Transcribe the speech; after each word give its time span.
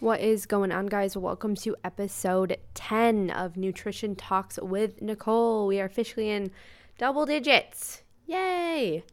What 0.00 0.22
is 0.22 0.46
going 0.46 0.72
on, 0.72 0.86
guys? 0.86 1.14
Welcome 1.14 1.54
to 1.56 1.76
episode 1.84 2.56
10 2.72 3.28
of 3.28 3.58
Nutrition 3.58 4.16
Talks 4.16 4.58
with 4.58 5.02
Nicole. 5.02 5.66
We 5.66 5.78
are 5.78 5.84
officially 5.84 6.30
in 6.30 6.52
double 6.96 7.26
digits. 7.26 8.02
Yay! 8.24 9.04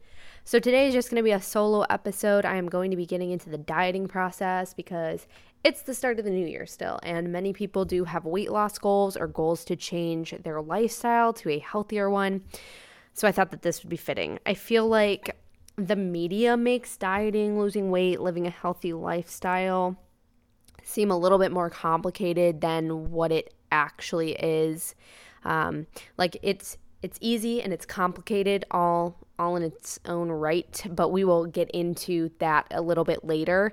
So, 0.44 0.58
today 0.58 0.88
is 0.88 0.94
just 0.94 1.10
going 1.10 1.18
to 1.18 1.22
be 1.22 1.32
a 1.32 1.42
solo 1.42 1.82
episode. 1.90 2.46
I 2.46 2.56
am 2.56 2.70
going 2.70 2.90
to 2.90 2.96
be 2.96 3.04
getting 3.04 3.30
into 3.32 3.50
the 3.50 3.58
dieting 3.58 4.08
process 4.08 4.72
because 4.72 5.26
it's 5.62 5.82
the 5.82 5.92
start 5.92 6.18
of 6.18 6.24
the 6.24 6.30
new 6.30 6.46
year 6.46 6.64
still, 6.64 6.98
and 7.02 7.30
many 7.30 7.52
people 7.52 7.84
do 7.84 8.04
have 8.04 8.24
weight 8.24 8.50
loss 8.50 8.78
goals 8.78 9.14
or 9.14 9.26
goals 9.26 9.66
to 9.66 9.76
change 9.76 10.34
their 10.42 10.62
lifestyle 10.62 11.34
to 11.34 11.50
a 11.50 11.58
healthier 11.58 12.08
one. 12.08 12.44
So, 13.12 13.28
I 13.28 13.32
thought 13.32 13.50
that 13.50 13.60
this 13.60 13.82
would 13.82 13.90
be 13.90 13.98
fitting. 13.98 14.38
I 14.46 14.54
feel 14.54 14.88
like 14.88 15.36
the 15.76 15.96
media 15.96 16.56
makes 16.56 16.96
dieting, 16.96 17.58
losing 17.60 17.90
weight, 17.90 18.22
living 18.22 18.46
a 18.46 18.50
healthy 18.50 18.94
lifestyle 18.94 19.98
seem 20.88 21.10
a 21.10 21.18
little 21.18 21.38
bit 21.38 21.52
more 21.52 21.68
complicated 21.68 22.60
than 22.60 23.10
what 23.10 23.30
it 23.30 23.52
actually 23.70 24.32
is. 24.32 24.94
Um, 25.44 25.86
like 26.16 26.36
it's 26.42 26.78
it's 27.02 27.18
easy 27.20 27.62
and 27.62 27.72
it's 27.72 27.86
complicated 27.86 28.64
all 28.70 29.16
all 29.38 29.56
in 29.56 29.62
its 29.62 30.00
own 30.06 30.30
right, 30.30 30.82
but 30.90 31.10
we 31.10 31.24
will 31.24 31.46
get 31.46 31.70
into 31.70 32.30
that 32.38 32.66
a 32.70 32.80
little 32.80 33.04
bit 33.04 33.24
later. 33.24 33.72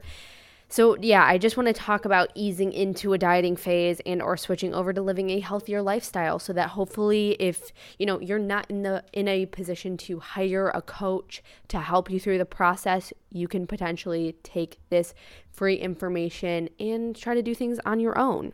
So, 0.76 0.98
yeah, 1.00 1.24
I 1.24 1.38
just 1.38 1.56
want 1.56 1.68
to 1.68 1.74
talk 1.74 2.04
about 2.04 2.32
easing 2.36 2.74
into 2.74 3.14
a 3.14 3.18
dieting 3.18 3.56
phase 3.56 4.02
and 4.06 4.22
or 4.22 4.36
switching 4.36 4.76
over 4.76 4.92
to 4.92 5.02
living 5.02 5.30
a 5.30 5.40
healthier 5.40 5.82
lifestyle 5.82 6.38
so 6.38 6.52
that 6.52 6.72
hopefully 6.72 7.38
if, 7.40 7.72
you 7.98 8.06
know, 8.06 8.20
you're 8.20 8.40
not 8.40 8.70
in 8.70 8.84
the 8.84 9.02
in 9.14 9.30
a 9.30 9.46
position 9.46 9.96
to 9.96 10.20
hire 10.20 10.68
a 10.76 10.82
coach 10.82 11.42
to 11.70 11.80
help 11.80 12.10
you 12.10 12.20
through 12.20 12.40
the 12.40 12.46
process, 12.46 13.14
you 13.32 13.48
can 13.48 13.66
potentially 13.68 14.36
take 14.44 14.80
this 14.90 15.14
free 15.50 15.76
information 15.76 16.68
and 16.78 17.16
try 17.16 17.34
to 17.34 17.42
do 17.42 17.55
things 17.55 17.80
on 17.86 18.02
your 18.02 18.20
own. 18.20 18.52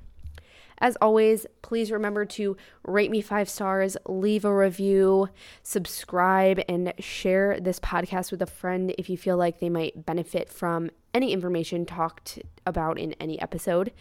As 0.77 0.95
always, 1.01 1.47
please 1.63 1.91
remember 1.91 2.25
to 2.25 2.55
rate 2.85 3.09
me 3.09 3.21
five 3.21 3.49
stars, 3.49 3.97
leave 4.05 4.45
a 4.45 4.55
review, 4.55 5.27
subscribe, 5.63 6.61
and 6.69 6.93
share 6.99 7.59
this 7.59 7.79
podcast 7.79 8.29
with 8.29 8.43
a 8.43 8.47
friend 8.47 8.93
if 8.99 9.09
you 9.09 9.17
feel 9.17 9.37
like 9.37 9.59
they 9.59 9.69
might 9.69 10.05
benefit 10.05 10.49
from 10.49 10.91
any 11.13 11.33
information 11.33 11.85
talked 11.85 12.39
about 12.65 12.97
in 12.97 13.13
any 13.13 13.41
episode. 13.41 13.91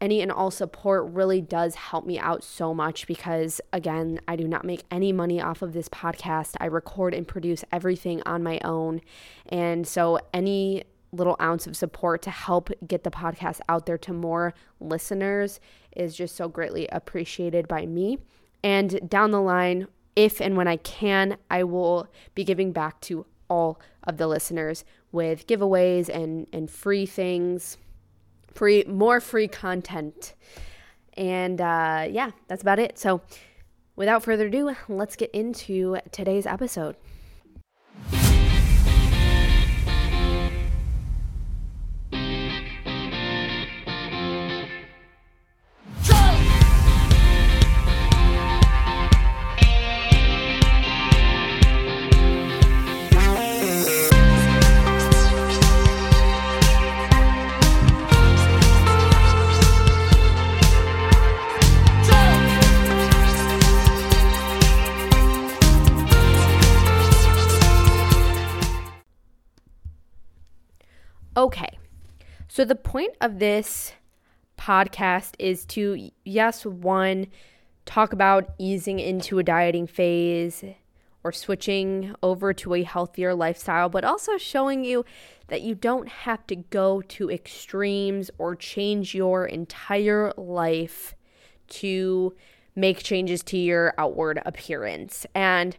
Any 0.00 0.22
and 0.22 0.32
all 0.32 0.50
support 0.50 1.10
really 1.12 1.42
does 1.42 1.74
help 1.74 2.06
me 2.06 2.18
out 2.18 2.42
so 2.42 2.72
much 2.72 3.06
because, 3.06 3.60
again, 3.70 4.18
I 4.26 4.34
do 4.36 4.48
not 4.48 4.64
make 4.64 4.84
any 4.90 5.12
money 5.12 5.42
off 5.42 5.60
of 5.60 5.74
this 5.74 5.90
podcast. 5.90 6.56
I 6.58 6.66
record 6.66 7.12
and 7.12 7.28
produce 7.28 7.64
everything 7.70 8.22
on 8.24 8.42
my 8.42 8.60
own. 8.64 9.02
And 9.50 9.86
so, 9.86 10.18
any 10.32 10.84
little 11.12 11.36
ounce 11.40 11.66
of 11.66 11.76
support 11.76 12.22
to 12.22 12.30
help 12.30 12.70
get 12.86 13.04
the 13.04 13.10
podcast 13.10 13.60
out 13.68 13.84
there 13.84 13.98
to 13.98 14.12
more 14.12 14.54
listeners 14.78 15.60
is 15.94 16.14
just 16.14 16.36
so 16.36 16.48
greatly 16.48 16.88
appreciated 16.92 17.68
by 17.68 17.84
me. 17.84 18.18
And 18.62 19.08
down 19.08 19.32
the 19.32 19.40
line, 19.40 19.86
if 20.16 20.40
and 20.40 20.56
when 20.56 20.68
I 20.68 20.76
can, 20.76 21.36
I 21.50 21.64
will 21.64 22.08
be 22.34 22.44
giving 22.44 22.72
back 22.72 23.00
to 23.02 23.26
all 23.50 23.78
of 24.04 24.16
the 24.16 24.26
listeners 24.26 24.84
with 25.12 25.46
giveaways 25.46 26.08
and, 26.08 26.46
and 26.52 26.70
free 26.70 27.04
things, 27.04 27.76
free 28.54 28.84
more 28.84 29.20
free 29.20 29.48
content. 29.48 30.34
And 31.14 31.60
uh, 31.60 32.06
yeah, 32.08 32.30
that's 32.48 32.62
about 32.62 32.78
it. 32.78 32.98
So 32.98 33.20
without 33.96 34.22
further 34.22 34.46
ado, 34.46 34.74
let's 34.88 35.16
get 35.16 35.30
into 35.32 35.98
today's 36.12 36.46
episode. 36.46 36.96
So 72.52 72.64
the 72.64 72.74
point 72.74 73.14
of 73.20 73.38
this 73.38 73.92
podcast 74.58 75.34
is 75.38 75.64
to, 75.66 76.10
yes, 76.24 76.66
one, 76.66 77.28
talk 77.86 78.12
about 78.12 78.54
easing 78.58 78.98
into 78.98 79.38
a 79.38 79.44
dieting 79.44 79.86
phase 79.86 80.64
or 81.22 81.30
switching 81.30 82.12
over 82.24 82.52
to 82.54 82.74
a 82.74 82.82
healthier 82.82 83.36
lifestyle, 83.36 83.88
but 83.88 84.04
also 84.04 84.36
showing 84.36 84.84
you 84.84 85.04
that 85.46 85.62
you 85.62 85.76
don't 85.76 86.08
have 86.08 86.44
to 86.48 86.56
go 86.56 87.02
to 87.02 87.30
extremes 87.30 88.32
or 88.36 88.56
change 88.56 89.14
your 89.14 89.46
entire 89.46 90.32
life 90.36 91.14
to 91.68 92.34
make 92.74 93.00
changes 93.00 93.44
to 93.44 93.58
your 93.58 93.94
outward 93.96 94.42
appearance. 94.44 95.24
And 95.36 95.76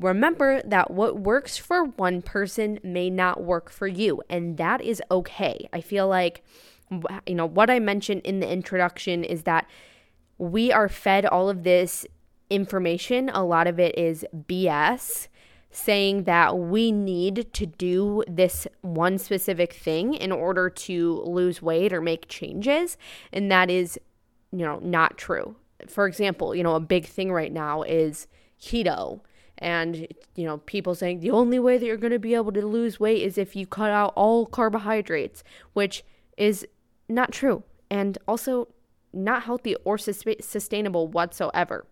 Remember 0.00 0.62
that 0.62 0.90
what 0.90 1.20
works 1.20 1.58
for 1.58 1.84
one 1.84 2.22
person 2.22 2.78
may 2.82 3.10
not 3.10 3.42
work 3.42 3.70
for 3.70 3.86
you, 3.86 4.22
and 4.30 4.56
that 4.56 4.80
is 4.80 5.02
okay. 5.10 5.68
I 5.72 5.82
feel 5.82 6.08
like, 6.08 6.42
you 7.26 7.34
know, 7.34 7.46
what 7.46 7.68
I 7.68 7.80
mentioned 7.80 8.22
in 8.24 8.40
the 8.40 8.50
introduction 8.50 9.24
is 9.24 9.42
that 9.42 9.68
we 10.38 10.72
are 10.72 10.88
fed 10.88 11.26
all 11.26 11.50
of 11.50 11.64
this 11.64 12.06
information. 12.48 13.28
A 13.28 13.44
lot 13.44 13.66
of 13.66 13.78
it 13.78 13.96
is 13.98 14.24
BS, 14.34 15.28
saying 15.70 16.24
that 16.24 16.58
we 16.58 16.90
need 16.90 17.52
to 17.52 17.66
do 17.66 18.24
this 18.26 18.66
one 18.80 19.18
specific 19.18 19.74
thing 19.74 20.14
in 20.14 20.32
order 20.32 20.70
to 20.70 21.22
lose 21.26 21.60
weight 21.60 21.92
or 21.92 22.00
make 22.00 22.26
changes. 22.26 22.96
And 23.32 23.52
that 23.52 23.70
is, 23.70 23.98
you 24.50 24.64
know, 24.64 24.80
not 24.82 25.18
true. 25.18 25.56
For 25.86 26.06
example, 26.06 26.54
you 26.54 26.62
know, 26.62 26.74
a 26.74 26.80
big 26.80 27.06
thing 27.06 27.30
right 27.30 27.52
now 27.52 27.82
is 27.82 28.26
keto 28.60 29.20
and 29.60 30.08
you 30.34 30.44
know 30.44 30.58
people 30.58 30.94
saying 30.94 31.20
the 31.20 31.30
only 31.30 31.58
way 31.58 31.76
that 31.76 31.84
you're 31.84 31.96
going 31.96 32.12
to 32.12 32.18
be 32.18 32.34
able 32.34 32.52
to 32.52 32.66
lose 32.66 32.98
weight 32.98 33.22
is 33.22 33.36
if 33.36 33.54
you 33.54 33.66
cut 33.66 33.90
out 33.90 34.12
all 34.16 34.46
carbohydrates 34.46 35.44
which 35.74 36.02
is 36.36 36.66
not 37.08 37.32
true 37.32 37.62
and 37.90 38.16
also 38.26 38.68
not 39.12 39.42
healthy 39.42 39.74
or 39.84 39.98
sus- 39.98 40.22
sustainable 40.40 41.08
whatsoever. 41.08 41.86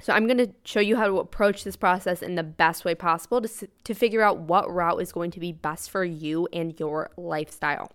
So 0.00 0.12
i'm 0.12 0.26
going 0.26 0.38
to 0.38 0.52
show 0.64 0.80
you 0.80 0.96
how 0.96 1.06
to 1.06 1.18
approach 1.18 1.64
this 1.64 1.76
process 1.76 2.20
in 2.20 2.34
the 2.34 2.42
best 2.42 2.84
way 2.84 2.94
possible 2.94 3.40
to, 3.40 3.68
to 3.84 3.94
figure 3.94 4.22
out 4.22 4.38
what 4.38 4.72
route 4.72 5.00
is 5.00 5.12
going 5.12 5.30
to 5.32 5.40
be 5.40 5.52
best 5.52 5.90
for 5.90 6.04
you 6.04 6.46
and 6.52 6.78
your 6.78 7.10
lifestyle. 7.16 7.90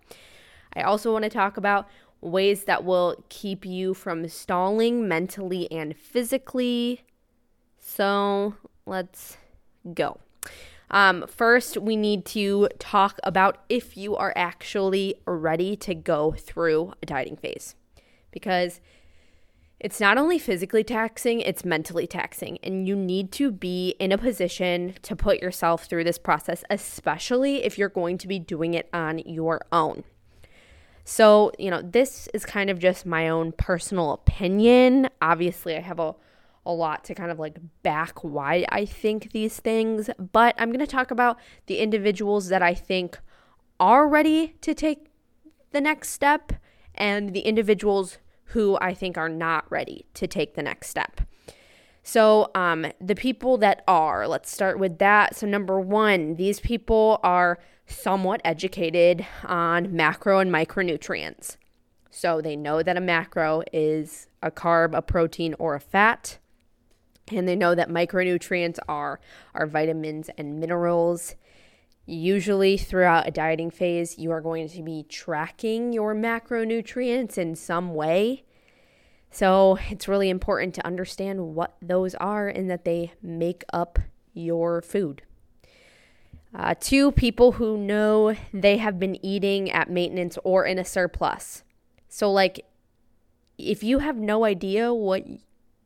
I 0.74 0.82
also 0.82 1.12
want 1.12 1.24
to 1.24 1.30
talk 1.30 1.56
about 1.56 1.88
ways 2.20 2.64
that 2.64 2.84
will 2.84 3.24
keep 3.28 3.64
you 3.64 3.94
from 3.94 4.28
stalling 4.28 5.08
mentally 5.08 5.70
and 5.70 5.96
physically. 5.96 7.02
So 7.78 8.54
let's 8.90 9.38
go. 9.94 10.18
Um, 10.90 11.24
first, 11.28 11.76
we 11.76 11.96
need 11.96 12.24
to 12.26 12.68
talk 12.78 13.18
about 13.22 13.64
if 13.68 13.96
you 13.96 14.16
are 14.16 14.32
actually 14.36 15.14
ready 15.24 15.76
to 15.76 15.94
go 15.94 16.32
through 16.32 16.92
a 17.02 17.06
dieting 17.06 17.36
phase 17.36 17.76
because 18.32 18.80
it's 19.78 20.00
not 20.00 20.18
only 20.18 20.38
physically 20.38 20.84
taxing, 20.84 21.40
it's 21.40 21.64
mentally 21.64 22.06
taxing. 22.06 22.58
And 22.62 22.86
you 22.86 22.96
need 22.96 23.32
to 23.32 23.50
be 23.50 23.94
in 23.98 24.12
a 24.12 24.18
position 24.18 24.94
to 25.02 25.16
put 25.16 25.40
yourself 25.40 25.86
through 25.86 26.04
this 26.04 26.18
process, 26.18 26.64
especially 26.68 27.64
if 27.64 27.78
you're 27.78 27.88
going 27.88 28.18
to 28.18 28.28
be 28.28 28.38
doing 28.38 28.74
it 28.74 28.88
on 28.92 29.20
your 29.20 29.62
own. 29.72 30.04
So, 31.04 31.50
you 31.58 31.70
know, 31.70 31.82
this 31.82 32.28
is 32.34 32.44
kind 32.44 32.68
of 32.68 32.78
just 32.78 33.06
my 33.06 33.28
own 33.28 33.52
personal 33.52 34.12
opinion. 34.12 35.08
Obviously, 35.22 35.76
I 35.76 35.80
have 35.80 35.98
a 35.98 36.14
a 36.66 36.72
lot 36.72 37.04
to 37.04 37.14
kind 37.14 37.30
of 37.30 37.38
like 37.38 37.58
back 37.82 38.22
why 38.22 38.66
I 38.68 38.84
think 38.84 39.32
these 39.32 39.58
things, 39.58 40.10
but 40.32 40.54
I'm 40.58 40.68
going 40.68 40.80
to 40.80 40.86
talk 40.86 41.10
about 41.10 41.38
the 41.66 41.78
individuals 41.78 42.48
that 42.48 42.62
I 42.62 42.74
think 42.74 43.18
are 43.78 44.06
ready 44.06 44.54
to 44.60 44.74
take 44.74 45.06
the 45.72 45.80
next 45.80 46.10
step 46.10 46.52
and 46.94 47.32
the 47.32 47.40
individuals 47.40 48.18
who 48.46 48.76
I 48.80 48.94
think 48.94 49.16
are 49.16 49.28
not 49.28 49.70
ready 49.70 50.06
to 50.14 50.26
take 50.26 50.54
the 50.54 50.62
next 50.62 50.88
step. 50.88 51.22
So, 52.02 52.50
um, 52.54 52.86
the 53.00 53.14
people 53.14 53.58
that 53.58 53.84
are, 53.86 54.26
let's 54.26 54.50
start 54.50 54.78
with 54.78 54.98
that. 54.98 55.36
So, 55.36 55.46
number 55.46 55.78
one, 55.78 56.36
these 56.36 56.58
people 56.60 57.20
are 57.22 57.58
somewhat 57.86 58.40
educated 58.44 59.26
on 59.44 59.94
macro 59.94 60.38
and 60.38 60.50
micronutrients. 60.50 61.56
So, 62.10 62.40
they 62.40 62.56
know 62.56 62.82
that 62.82 62.96
a 62.96 63.00
macro 63.00 63.62
is 63.72 64.28
a 64.42 64.50
carb, 64.50 64.96
a 64.96 65.02
protein, 65.02 65.54
or 65.58 65.74
a 65.74 65.80
fat 65.80 66.38
and 67.32 67.48
they 67.48 67.56
know 67.56 67.74
that 67.74 67.88
micronutrients 67.88 68.78
are 68.88 69.20
are 69.54 69.66
vitamins 69.66 70.30
and 70.36 70.60
minerals. 70.60 71.34
Usually, 72.06 72.76
throughout 72.76 73.28
a 73.28 73.30
dieting 73.30 73.70
phase, 73.70 74.18
you 74.18 74.30
are 74.32 74.40
going 74.40 74.68
to 74.68 74.82
be 74.82 75.04
tracking 75.08 75.92
your 75.92 76.14
macronutrients 76.14 77.38
in 77.38 77.54
some 77.54 77.94
way. 77.94 78.44
So, 79.30 79.78
it's 79.90 80.08
really 80.08 80.28
important 80.28 80.74
to 80.74 80.86
understand 80.86 81.54
what 81.54 81.76
those 81.80 82.14
are 82.16 82.48
and 82.48 82.68
that 82.68 82.84
they 82.84 83.12
make 83.22 83.64
up 83.72 83.98
your 84.32 84.82
food. 84.82 85.22
Uh, 86.52 86.74
two, 86.80 87.12
people 87.12 87.52
who 87.52 87.78
know 87.78 88.34
they 88.52 88.78
have 88.78 88.98
been 88.98 89.24
eating 89.24 89.70
at 89.70 89.88
maintenance 89.88 90.36
or 90.42 90.64
in 90.64 90.78
a 90.78 90.84
surplus. 90.84 91.62
So, 92.08 92.30
like, 92.30 92.66
if 93.56 93.84
you 93.84 94.00
have 94.00 94.16
no 94.16 94.44
idea 94.44 94.92
what 94.92 95.24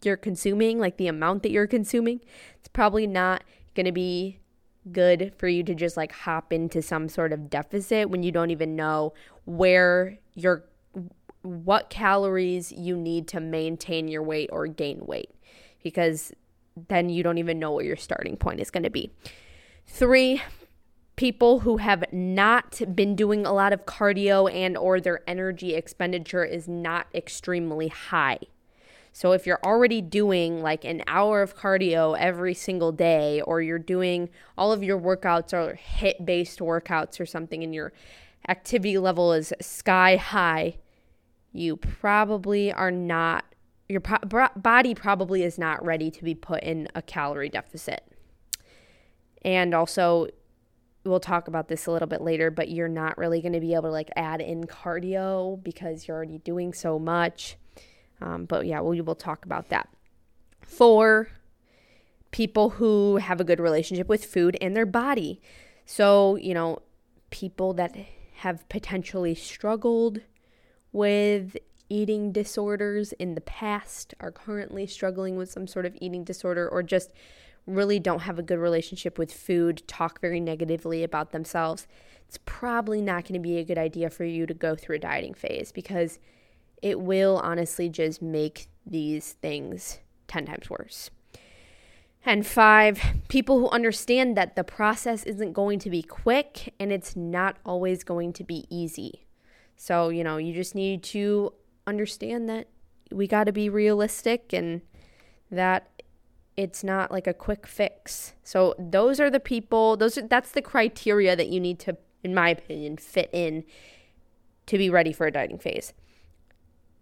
you're 0.05 0.17
consuming, 0.17 0.79
like 0.79 0.97
the 0.97 1.09
amount 1.09 1.43
that 1.43 1.51
you're 1.51 1.67
consuming, 1.67 2.21
it's 2.57 2.69
probably 2.69 3.07
not 3.07 3.45
going 3.75 3.87
to 3.87 3.93
be 3.93 4.39
good 4.93 5.33
for 5.39 5.49
you 5.49 5.63
to 5.63 5.75
just 5.75 5.97
like 5.97 6.13
hop 6.13 6.53
into 6.53 6.83
some 6.83 7.09
sort 7.09 7.33
of 7.33 7.49
deficit 7.49 8.11
when 8.11 8.23
you 8.23 8.31
don't 8.31 8.51
even 8.51 8.77
know 8.77 9.13
where 9.47 10.19
you're 10.35 10.65
what 11.43 11.91
calories 11.91 12.73
you 12.73 12.97
need 12.97 13.29
to 13.29 13.41
maintain 13.41 14.09
your 14.09 14.23
weight 14.23 14.49
or 14.53 14.67
gain 14.67 14.99
weight 15.05 15.31
because 15.83 16.33
then 16.89 17.09
you 17.09 17.23
don't 17.23 17.39
even 17.39 17.59
know 17.59 17.71
what 17.71 17.85
your 17.85 17.97
starting 17.97 18.37
point 18.37 18.61
is 18.61 18.71
going 18.71 18.83
to 18.83 18.91
be. 18.91 19.11
3 19.87 20.41
people 21.17 21.61
who 21.61 21.77
have 21.77 22.05
not 22.13 22.81
been 22.95 23.15
doing 23.15 23.47
a 23.47 23.53
lot 23.53 23.73
of 23.73 23.87
cardio 23.87 24.53
and 24.53 24.77
or 24.77 25.01
their 25.01 25.21
energy 25.29 25.75
expenditure 25.75 26.45
is 26.45 26.67
not 26.67 27.07
extremely 27.15 27.89
high. 27.89 28.39
So 29.17 29.31
if 29.31 29.47
you're 29.47 29.61
already 29.65 30.01
doing 30.01 30.61
like 30.61 30.85
an 30.85 31.05
hour 31.07 31.41
of 31.41 31.57
cardio 31.57 32.19
every 32.19 32.53
single 32.53 32.91
day, 32.91 33.41
or 33.43 33.63
you're 33.63 33.79
doing 33.79 34.29
all 34.59 34.73
of 34.73 34.83
your 34.83 34.99
workouts 34.99 35.55
are 35.55 35.79
HIIT 36.01 36.27
based 36.27 36.59
workouts 36.59 37.21
or 37.21 37.25
something, 37.25 37.63
and 37.63 37.73
your 37.73 37.93
activity 38.49 38.99
level 38.99 39.33
is 39.33 39.53
sky 39.61 40.17
high, 40.17 40.79
you 41.53 41.77
probably 41.77 42.73
are 42.73 42.91
not, 42.91 43.45
your 43.89 44.01
body 44.01 44.97
probably 44.97 45.45
is 45.45 45.61
not 45.61 45.85
ready 45.85 46.11
to 46.11 46.25
be 46.25 46.35
put 46.35 46.65
in 46.65 46.89
a 46.97 47.01
calorie 47.01 47.49
deficit. 47.49 48.05
And 49.43 49.75
also, 49.75 50.27
we'll 51.05 51.21
talk 51.21 51.47
about 51.47 51.69
this 51.69 51.87
a 51.87 51.93
little 51.93 52.09
bit 52.09 52.21
later, 52.21 52.51
but 52.51 52.69
you're 52.69 52.89
not 52.89 53.17
really 53.17 53.41
going 53.41 53.53
to 53.53 53.61
be 53.61 53.75
able 53.75 53.83
to 53.83 53.91
like 53.91 54.11
add 54.17 54.41
in 54.41 54.65
cardio 54.65 55.63
because 55.63 56.09
you're 56.09 56.17
already 56.17 56.39
doing 56.39 56.73
so 56.73 56.99
much. 56.99 57.59
Um, 58.25 58.47
but 58.47 58.67
yeah, 58.67 58.81
we 58.81 59.01
will 59.01 59.15
talk 59.15 59.45
about 59.45 59.69
that. 59.69 59.89
For 60.63 61.29
people 62.31 62.71
who 62.71 63.19
have 63.19 63.41
a 63.41 63.45
good 63.45 63.61
relationship 63.61 64.09
with 64.09 64.25
food 64.25 64.57
and 64.61 64.75
their 64.75 64.87
body. 64.87 65.41
So, 65.87 66.35
you 66.37 66.53
know, 66.53 66.81
people 67.31 67.75
that 67.75 67.95
have 68.39 68.69
potentially 68.69 69.37
struggled 69.37 70.21
with 70.91 71.57
eating 71.89 72.33
disorders 72.33 73.13
in 73.13 73.35
the 73.35 73.41
past, 73.41 74.15
are 74.19 74.33
currently 74.33 74.87
struggling 74.87 75.37
with 75.37 75.51
some 75.51 75.67
sort 75.67 75.87
of 75.87 75.97
eating 76.01 76.25
disorder, 76.25 76.69
or 76.69 76.83
just 76.83 77.13
really 77.67 78.01
don't 78.01 78.23
have 78.23 78.39
a 78.39 78.43
good 78.43 78.59
relationship 78.59 79.19
with 79.19 79.33
food, 79.33 79.83
talk 79.87 80.21
very 80.21 80.41
negatively 80.41 81.05
about 81.05 81.31
themselves, 81.31 81.87
it's 82.27 82.39
probably 82.45 83.01
not 83.01 83.25
going 83.25 83.35
to 83.35 83.39
be 83.39 83.59
a 83.59 83.65
good 83.65 83.79
idea 83.79 84.11
for 84.11 84.25
you 84.25 84.45
to 84.47 84.55
go 84.55 84.75
through 84.75 84.97
a 84.97 84.99
dieting 84.99 85.35
phase 85.35 85.71
because 85.71 86.19
it 86.85 87.01
will 87.01 87.41
honestly 87.43 87.89
just 87.89 88.21
make 88.21 88.69
these 88.87 89.33
things 89.33 90.01
10 90.29 90.45
times 90.45 90.69
worse. 90.69 91.11
And 92.27 92.47
five, 92.47 93.03
people 93.29 93.59
who 93.59 93.71
understand 93.71 94.37
that 94.37 94.55
the 94.55 94.65
process 94.65 95.25
isn't 95.25 95.55
going 95.55 95.79
to 95.79 95.91
be 95.91 96.03
quick 96.03 96.75
and 96.79 96.93
it's 96.93 97.17
not 97.17 97.57
always 97.65 98.05
going 98.05 98.35
to 98.35 98.45
be 98.45 98.67
easy. 98.69 99.25
So, 99.77 100.11
you 100.11 100.23
know, 100.23 100.37
you 100.37 100.53
just 100.53 100.75
need 100.75 101.03
to 101.05 101.55
understand 101.87 102.51
that 102.51 102.69
we 103.11 103.27
got 103.27 103.45
to 103.45 103.53
be 103.53 103.71
realistic 103.71 104.53
and 104.53 104.83
that 105.51 105.89
it's 106.57 106.85
not 106.85 107.11
like 107.11 107.27
a 107.27 107.35
quick 107.35 107.67
fix. 107.67 108.35
So, 108.43 108.75
those 108.79 109.21
are 109.21 109.31
the 109.31 109.41
people, 109.41 109.97
those 109.97 110.19
are, 110.19 110.27
that's 110.27 110.53
the 110.53 110.63
criteria 110.63 111.35
that 111.35 111.49
you 111.49 111.61
need 111.61 111.79
to 111.81 111.97
in 112.23 112.35
my 112.35 112.51
opinion 112.51 112.99
fit 112.99 113.31
in 113.33 113.65
to 114.67 114.77
be 114.77 114.91
ready 114.91 115.13
for 115.13 115.27
a 115.27 115.31
dieting 115.31 115.59
phase. 115.59 115.95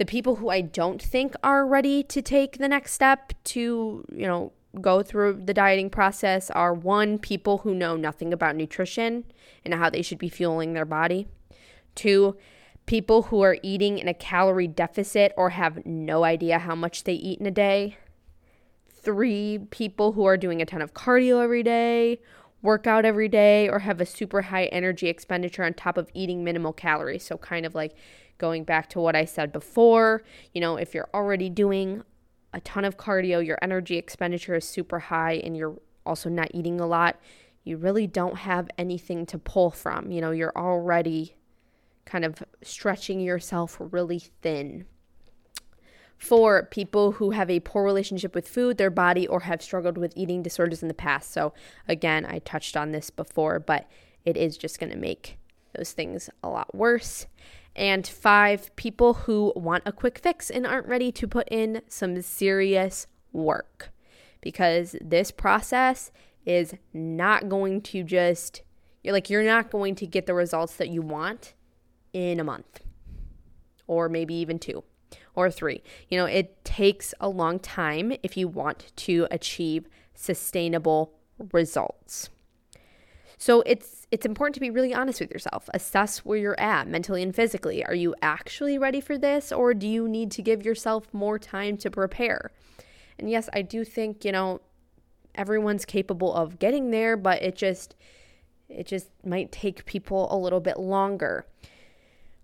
The 0.02 0.06
people 0.06 0.34
who 0.34 0.48
I 0.48 0.62
don't 0.62 1.00
think 1.00 1.36
are 1.44 1.64
ready 1.64 2.02
to 2.02 2.20
take 2.20 2.58
the 2.58 2.66
next 2.66 2.90
step 2.90 3.34
to, 3.44 4.04
you 4.12 4.26
know, 4.26 4.50
go 4.80 5.00
through 5.00 5.42
the 5.44 5.54
dieting 5.54 5.90
process 5.90 6.50
are 6.50 6.74
one, 6.74 7.20
people 7.20 7.58
who 7.58 7.72
know 7.72 7.94
nothing 7.94 8.32
about 8.32 8.56
nutrition 8.56 9.22
and 9.64 9.74
how 9.74 9.88
they 9.88 10.02
should 10.02 10.18
be 10.18 10.28
fueling 10.28 10.72
their 10.72 10.84
body. 10.84 11.28
Two, 11.94 12.36
people 12.84 13.22
who 13.22 13.42
are 13.42 13.58
eating 13.62 14.00
in 14.00 14.08
a 14.08 14.12
calorie 14.12 14.66
deficit 14.66 15.32
or 15.36 15.50
have 15.50 15.86
no 15.86 16.24
idea 16.24 16.58
how 16.58 16.74
much 16.74 17.04
they 17.04 17.14
eat 17.14 17.38
in 17.38 17.46
a 17.46 17.52
day. 17.52 17.96
Three, 18.88 19.60
people 19.70 20.14
who 20.14 20.24
are 20.24 20.36
doing 20.36 20.60
a 20.60 20.66
ton 20.66 20.82
of 20.82 20.94
cardio 20.94 21.40
every 21.40 21.62
day, 21.62 22.18
work 22.60 22.88
out 22.88 23.04
every 23.04 23.28
day, 23.28 23.68
or 23.68 23.78
have 23.78 24.00
a 24.00 24.06
super 24.06 24.42
high 24.42 24.64
energy 24.64 25.06
expenditure 25.06 25.62
on 25.62 25.74
top 25.74 25.96
of 25.96 26.10
eating 26.12 26.42
minimal 26.42 26.72
calories. 26.72 27.22
So, 27.24 27.38
kind 27.38 27.64
of 27.64 27.76
like 27.76 27.94
going 28.42 28.64
back 28.64 28.88
to 28.90 28.98
what 28.98 29.14
I 29.14 29.24
said 29.24 29.52
before, 29.52 30.24
you 30.52 30.60
know, 30.60 30.74
if 30.74 30.94
you're 30.94 31.08
already 31.14 31.48
doing 31.48 32.02
a 32.52 32.60
ton 32.60 32.84
of 32.84 32.96
cardio, 32.96 33.46
your 33.46 33.56
energy 33.62 33.96
expenditure 33.96 34.56
is 34.56 34.68
super 34.68 34.98
high, 34.98 35.34
and 35.34 35.56
you're 35.56 35.76
also 36.04 36.28
not 36.28 36.48
eating 36.52 36.80
a 36.80 36.86
lot, 36.86 37.20
you 37.62 37.76
really 37.76 38.08
don't 38.08 38.38
have 38.38 38.68
anything 38.76 39.26
to 39.26 39.38
pull 39.38 39.70
from. 39.70 40.10
You 40.10 40.20
know, 40.20 40.32
you're 40.32 40.52
already 40.56 41.36
kind 42.04 42.24
of 42.24 42.42
stretching 42.62 43.20
yourself 43.20 43.76
really 43.78 44.18
thin. 44.18 44.86
For 46.18 46.64
people 46.64 47.12
who 47.12 47.30
have 47.30 47.48
a 47.48 47.60
poor 47.60 47.84
relationship 47.84 48.34
with 48.34 48.48
food, 48.48 48.76
their 48.76 48.90
body, 48.90 49.24
or 49.28 49.40
have 49.40 49.62
struggled 49.62 49.96
with 49.96 50.12
eating 50.16 50.42
disorders 50.42 50.82
in 50.82 50.88
the 50.88 50.94
past. 50.94 51.32
So, 51.32 51.54
again, 51.86 52.26
I 52.26 52.40
touched 52.40 52.76
on 52.76 52.90
this 52.90 53.08
before, 53.08 53.60
but 53.60 53.88
it 54.24 54.36
is 54.36 54.56
just 54.58 54.80
going 54.80 54.90
to 54.90 54.98
make 54.98 55.38
those 55.76 55.92
things 55.92 56.28
a 56.42 56.48
lot 56.48 56.74
worse 56.74 57.26
and 57.74 58.06
five, 58.06 58.74
people 58.76 59.14
who 59.14 59.52
want 59.56 59.82
a 59.86 59.92
quick 59.92 60.18
fix 60.18 60.50
and 60.50 60.66
aren't 60.66 60.86
ready 60.86 61.10
to 61.12 61.26
put 61.26 61.48
in 61.50 61.82
some 61.88 62.20
serious 62.20 63.06
work 63.32 63.90
because 64.40 64.94
this 65.00 65.30
process 65.30 66.10
is 66.44 66.74
not 66.92 67.48
going 67.48 67.80
to 67.80 68.02
just 68.02 68.62
you're 69.02 69.12
like 69.12 69.30
you're 69.30 69.42
not 69.42 69.70
going 69.70 69.94
to 69.94 70.06
get 70.06 70.26
the 70.26 70.34
results 70.34 70.76
that 70.76 70.88
you 70.88 71.02
want 71.02 71.54
in 72.12 72.38
a 72.38 72.44
month 72.44 72.80
or 73.86 74.08
maybe 74.08 74.34
even 74.34 74.58
two 74.58 74.84
or 75.34 75.50
three. 75.50 75.82
You 76.08 76.18
know, 76.18 76.26
it 76.26 76.64
takes 76.64 77.14
a 77.20 77.28
long 77.28 77.58
time 77.58 78.12
if 78.22 78.36
you 78.36 78.48
want 78.48 78.92
to 78.96 79.26
achieve 79.30 79.88
sustainable 80.14 81.14
results. 81.52 82.30
So 83.42 83.60
it's 83.62 84.06
it's 84.12 84.24
important 84.24 84.54
to 84.54 84.60
be 84.60 84.70
really 84.70 84.94
honest 84.94 85.18
with 85.18 85.32
yourself. 85.32 85.68
Assess 85.74 86.18
where 86.18 86.38
you're 86.38 86.60
at 86.60 86.86
mentally 86.86 87.24
and 87.24 87.34
physically. 87.34 87.84
Are 87.84 87.92
you 87.92 88.14
actually 88.22 88.78
ready 88.78 89.00
for 89.00 89.18
this 89.18 89.50
or 89.50 89.74
do 89.74 89.88
you 89.88 90.06
need 90.06 90.30
to 90.30 90.42
give 90.42 90.64
yourself 90.64 91.12
more 91.12 91.40
time 91.40 91.76
to 91.78 91.90
prepare? 91.90 92.52
And 93.18 93.28
yes, 93.28 93.48
I 93.52 93.62
do 93.62 93.84
think, 93.84 94.24
you 94.24 94.30
know, 94.30 94.60
everyone's 95.34 95.84
capable 95.84 96.32
of 96.32 96.60
getting 96.60 96.92
there, 96.92 97.16
but 97.16 97.42
it 97.42 97.56
just 97.56 97.96
it 98.68 98.86
just 98.86 99.08
might 99.26 99.50
take 99.50 99.86
people 99.86 100.32
a 100.32 100.38
little 100.38 100.60
bit 100.60 100.78
longer. 100.78 101.44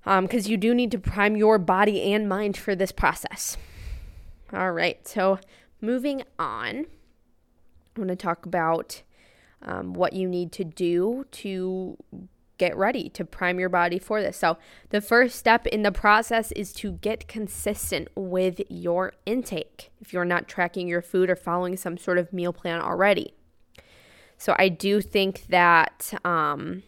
Um, 0.04 0.24
because 0.24 0.48
you 0.48 0.56
do 0.56 0.74
need 0.74 0.90
to 0.90 0.98
prime 0.98 1.36
your 1.36 1.58
body 1.58 2.12
and 2.12 2.28
mind 2.28 2.56
for 2.56 2.74
this 2.74 2.90
process. 2.90 3.56
All 4.52 4.72
right, 4.72 5.06
so 5.06 5.38
moving 5.80 6.24
on, 6.40 6.86
I 7.94 8.00
want 8.00 8.08
to 8.08 8.16
talk 8.16 8.44
about 8.44 9.02
um, 9.62 9.92
what 9.92 10.12
you 10.12 10.28
need 10.28 10.52
to 10.52 10.64
do 10.64 11.26
to 11.32 11.96
get 12.58 12.76
ready 12.76 13.08
to 13.10 13.24
prime 13.24 13.58
your 13.58 13.68
body 13.68 13.98
for 13.98 14.20
this. 14.20 14.36
So, 14.36 14.58
the 14.90 15.00
first 15.00 15.36
step 15.36 15.66
in 15.66 15.82
the 15.82 15.92
process 15.92 16.52
is 16.52 16.72
to 16.74 16.92
get 16.92 17.28
consistent 17.28 18.08
with 18.14 18.60
your 18.68 19.12
intake 19.24 19.90
if 20.00 20.12
you're 20.12 20.24
not 20.24 20.48
tracking 20.48 20.88
your 20.88 21.02
food 21.02 21.30
or 21.30 21.36
following 21.36 21.76
some 21.76 21.96
sort 21.96 22.18
of 22.18 22.32
meal 22.32 22.52
plan 22.52 22.80
already. 22.80 23.32
So, 24.36 24.54
I 24.58 24.68
do 24.68 25.00
think 25.00 25.46
that 25.48 26.12
um, 26.24 26.82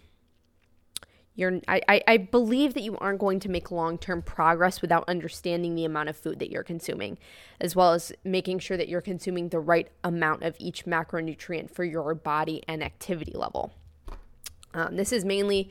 you're 1.41 1.61
I, 1.67 2.03
I 2.07 2.17
believe 2.19 2.75
that 2.75 2.83
you 2.83 2.97
aren't 2.99 3.19
going 3.19 3.41
to 3.41 3.49
make 3.49 3.71
long-term 3.71 4.23
progress 4.23 4.83
without 4.83 5.05
understanding 5.09 5.75
the 5.75 5.85
amount 5.85 6.09
of 6.09 6.17
food 6.17 6.39
that 6.39 6.51
you're 6.51 6.63
consuming 6.63 7.19
as 7.61 7.75
well 7.75 7.93
as 7.93 8.13
making 8.25 8.59
sure 8.59 8.77
that 8.77 8.89
you're 8.89 9.01
consuming 9.01 9.49
the 9.49 9.59
right 9.59 9.89
amount 10.05 10.43
of 10.43 10.55
each 10.59 10.85
macronutrient 10.85 11.71
for 11.71 11.85
your 11.85 12.15
body 12.15 12.63
and 12.69 12.83
activity 12.83 13.33
level 13.35 13.73
um, 14.75 14.97
this 14.97 15.13
is 15.13 15.25
mainly 15.25 15.71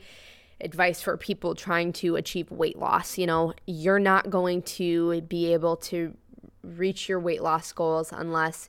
advice 0.60 1.00
for 1.00 1.16
people 1.16 1.54
trying 1.54 1.92
to 1.92 2.16
achieve 2.16 2.50
weight 2.50 2.78
loss 2.78 3.16
you 3.16 3.26
know 3.26 3.54
you're 3.66 4.00
not 4.00 4.28
going 4.28 4.60
to 4.62 5.20
be 5.22 5.52
able 5.52 5.76
to 5.76 6.14
reach 6.62 7.08
your 7.08 7.18
weight 7.18 7.42
loss 7.42 7.72
goals 7.72 8.12
unless 8.12 8.68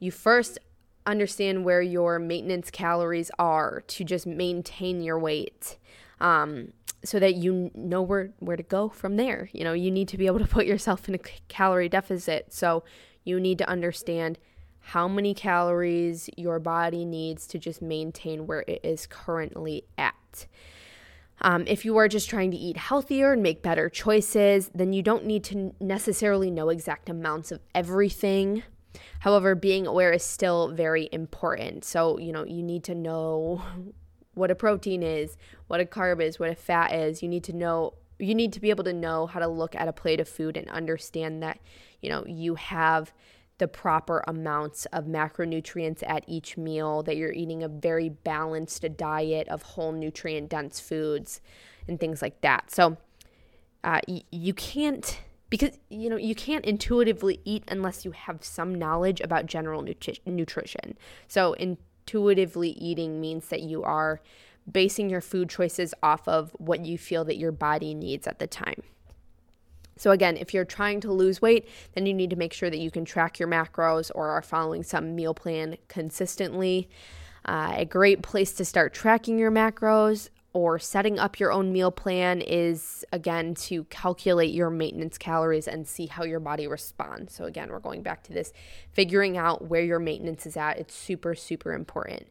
you 0.00 0.10
first 0.10 0.58
understand 1.06 1.64
where 1.64 1.82
your 1.82 2.18
maintenance 2.18 2.70
calories 2.70 3.30
are 3.38 3.82
to 3.86 4.04
just 4.04 4.26
maintain 4.26 5.02
your 5.02 5.18
weight. 5.18 5.76
Um, 6.20 6.72
so 7.02 7.18
that 7.18 7.34
you 7.34 7.70
know 7.74 8.02
where 8.02 8.30
where 8.40 8.56
to 8.56 8.62
go 8.62 8.88
from 8.88 9.16
there. 9.16 9.48
You 9.52 9.64
know, 9.64 9.72
you 9.72 9.90
need 9.90 10.08
to 10.08 10.18
be 10.18 10.26
able 10.26 10.38
to 10.38 10.46
put 10.46 10.66
yourself 10.66 11.08
in 11.08 11.14
a 11.14 11.18
calorie 11.48 11.88
deficit. 11.88 12.52
So 12.52 12.84
you 13.24 13.40
need 13.40 13.58
to 13.58 13.68
understand 13.68 14.38
how 14.80 15.08
many 15.08 15.34
calories 15.34 16.28
your 16.36 16.58
body 16.58 17.04
needs 17.04 17.46
to 17.48 17.58
just 17.58 17.80
maintain 17.80 18.46
where 18.46 18.64
it 18.66 18.80
is 18.82 19.06
currently 19.06 19.84
at. 19.96 20.46
Um, 21.42 21.64
if 21.66 21.84
you 21.84 21.96
are 21.96 22.08
just 22.08 22.28
trying 22.28 22.50
to 22.50 22.56
eat 22.56 22.76
healthier 22.76 23.32
and 23.32 23.42
make 23.42 23.62
better 23.62 23.88
choices, 23.88 24.70
then 24.74 24.92
you 24.92 25.02
don't 25.02 25.24
need 25.24 25.44
to 25.44 25.74
necessarily 25.80 26.50
know 26.50 26.68
exact 26.68 27.08
amounts 27.08 27.50
of 27.50 27.60
everything. 27.74 28.62
However, 29.20 29.54
being 29.54 29.86
aware 29.86 30.12
is 30.12 30.24
still 30.24 30.68
very 30.68 31.08
important. 31.12 31.84
So, 31.84 32.18
you 32.18 32.32
know, 32.32 32.44
you 32.44 32.62
need 32.62 32.84
to 32.84 32.94
know 32.94 33.62
what 34.34 34.50
a 34.50 34.54
protein 34.54 35.02
is, 35.02 35.36
what 35.66 35.80
a 35.80 35.84
carb 35.84 36.22
is, 36.22 36.38
what 36.38 36.50
a 36.50 36.54
fat 36.54 36.92
is. 36.92 37.22
You 37.22 37.28
need 37.28 37.44
to 37.44 37.52
know 37.52 37.94
you 38.18 38.34
need 38.34 38.52
to 38.52 38.60
be 38.60 38.70
able 38.70 38.84
to 38.84 38.92
know 38.92 39.26
how 39.26 39.40
to 39.40 39.48
look 39.48 39.74
at 39.74 39.88
a 39.88 39.92
plate 39.92 40.20
of 40.20 40.28
food 40.28 40.56
and 40.56 40.68
understand 40.68 41.42
that, 41.42 41.58
you 42.02 42.10
know, 42.10 42.22
you 42.26 42.54
have 42.54 43.12
the 43.58 43.68
proper 43.68 44.22
amounts 44.26 44.86
of 44.86 45.04
macronutrients 45.04 46.02
at 46.06 46.24
each 46.26 46.56
meal, 46.56 47.02
that 47.02 47.16
you're 47.16 47.32
eating 47.32 47.62
a 47.62 47.68
very 47.68 48.08
balanced 48.08 48.84
diet 48.96 49.48
of 49.48 49.62
whole 49.62 49.92
nutrient 49.92 50.48
dense 50.48 50.80
foods 50.80 51.40
and 51.88 52.00
things 52.00 52.22
like 52.22 52.40
that. 52.40 52.70
So, 52.70 52.96
uh, 53.84 54.00
y- 54.06 54.22
you 54.30 54.54
can't 54.54 55.20
because 55.50 55.78
you 55.88 56.08
know 56.08 56.16
you 56.16 56.34
can't 56.34 56.64
intuitively 56.64 57.40
eat 57.44 57.64
unless 57.68 58.04
you 58.04 58.12
have 58.12 58.44
some 58.44 58.74
knowledge 58.74 59.20
about 59.20 59.46
general 59.46 59.82
nutri- 59.82 60.20
nutrition. 60.24 60.96
So 61.26 61.54
intuitively 62.00 62.70
eating 62.70 63.20
means 63.20 63.48
that 63.48 63.62
you 63.62 63.82
are 63.82 64.20
basing 64.70 65.10
your 65.10 65.20
food 65.20 65.48
choices 65.48 65.94
off 66.02 66.26
of 66.28 66.50
what 66.58 66.84
you 66.84 66.98
feel 66.98 67.24
that 67.24 67.36
your 67.36 67.52
body 67.52 67.94
needs 67.94 68.26
at 68.26 68.38
the 68.38 68.46
time. 68.46 68.82
So, 69.96 70.12
again, 70.12 70.36
if 70.36 70.54
you're 70.54 70.64
trying 70.64 71.00
to 71.02 71.12
lose 71.12 71.42
weight, 71.42 71.68
then 71.94 72.06
you 72.06 72.14
need 72.14 72.30
to 72.30 72.36
make 72.36 72.52
sure 72.52 72.70
that 72.70 72.78
you 72.78 72.90
can 72.90 73.04
track 73.04 73.38
your 73.38 73.48
macros 73.48 74.10
or 74.14 74.30
are 74.30 74.42
following 74.42 74.82
some 74.82 75.14
meal 75.14 75.34
plan 75.34 75.76
consistently. 75.88 76.88
Uh, 77.44 77.74
a 77.76 77.84
great 77.84 78.22
place 78.22 78.52
to 78.52 78.64
start 78.64 78.94
tracking 78.94 79.38
your 79.38 79.50
macros 79.50 80.30
or 80.52 80.78
setting 80.78 81.18
up 81.18 81.38
your 81.38 81.52
own 81.52 81.72
meal 81.72 81.90
plan 81.90 82.40
is 82.40 83.04
again 83.12 83.54
to 83.54 83.84
calculate 83.84 84.52
your 84.52 84.70
maintenance 84.70 85.16
calories 85.16 85.68
and 85.68 85.86
see 85.86 86.06
how 86.06 86.24
your 86.24 86.40
body 86.40 86.66
responds. 86.66 87.34
So, 87.34 87.44
again, 87.44 87.70
we're 87.70 87.78
going 87.78 88.02
back 88.02 88.24
to 88.24 88.32
this 88.32 88.52
figuring 88.92 89.36
out 89.36 89.68
where 89.68 89.82
your 89.82 90.00
maintenance 90.00 90.46
is 90.46 90.56
at. 90.56 90.78
It's 90.78 90.94
super, 90.94 91.34
super 91.34 91.72
important. 91.72 92.28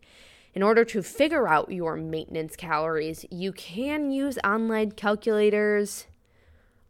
In 0.53 0.63
order 0.63 0.83
to 0.85 1.01
figure 1.01 1.47
out 1.47 1.71
your 1.71 1.95
maintenance 1.95 2.55
calories, 2.55 3.25
you 3.31 3.53
can 3.53 4.11
use 4.11 4.38
online 4.43 4.91
calculators 4.91 6.07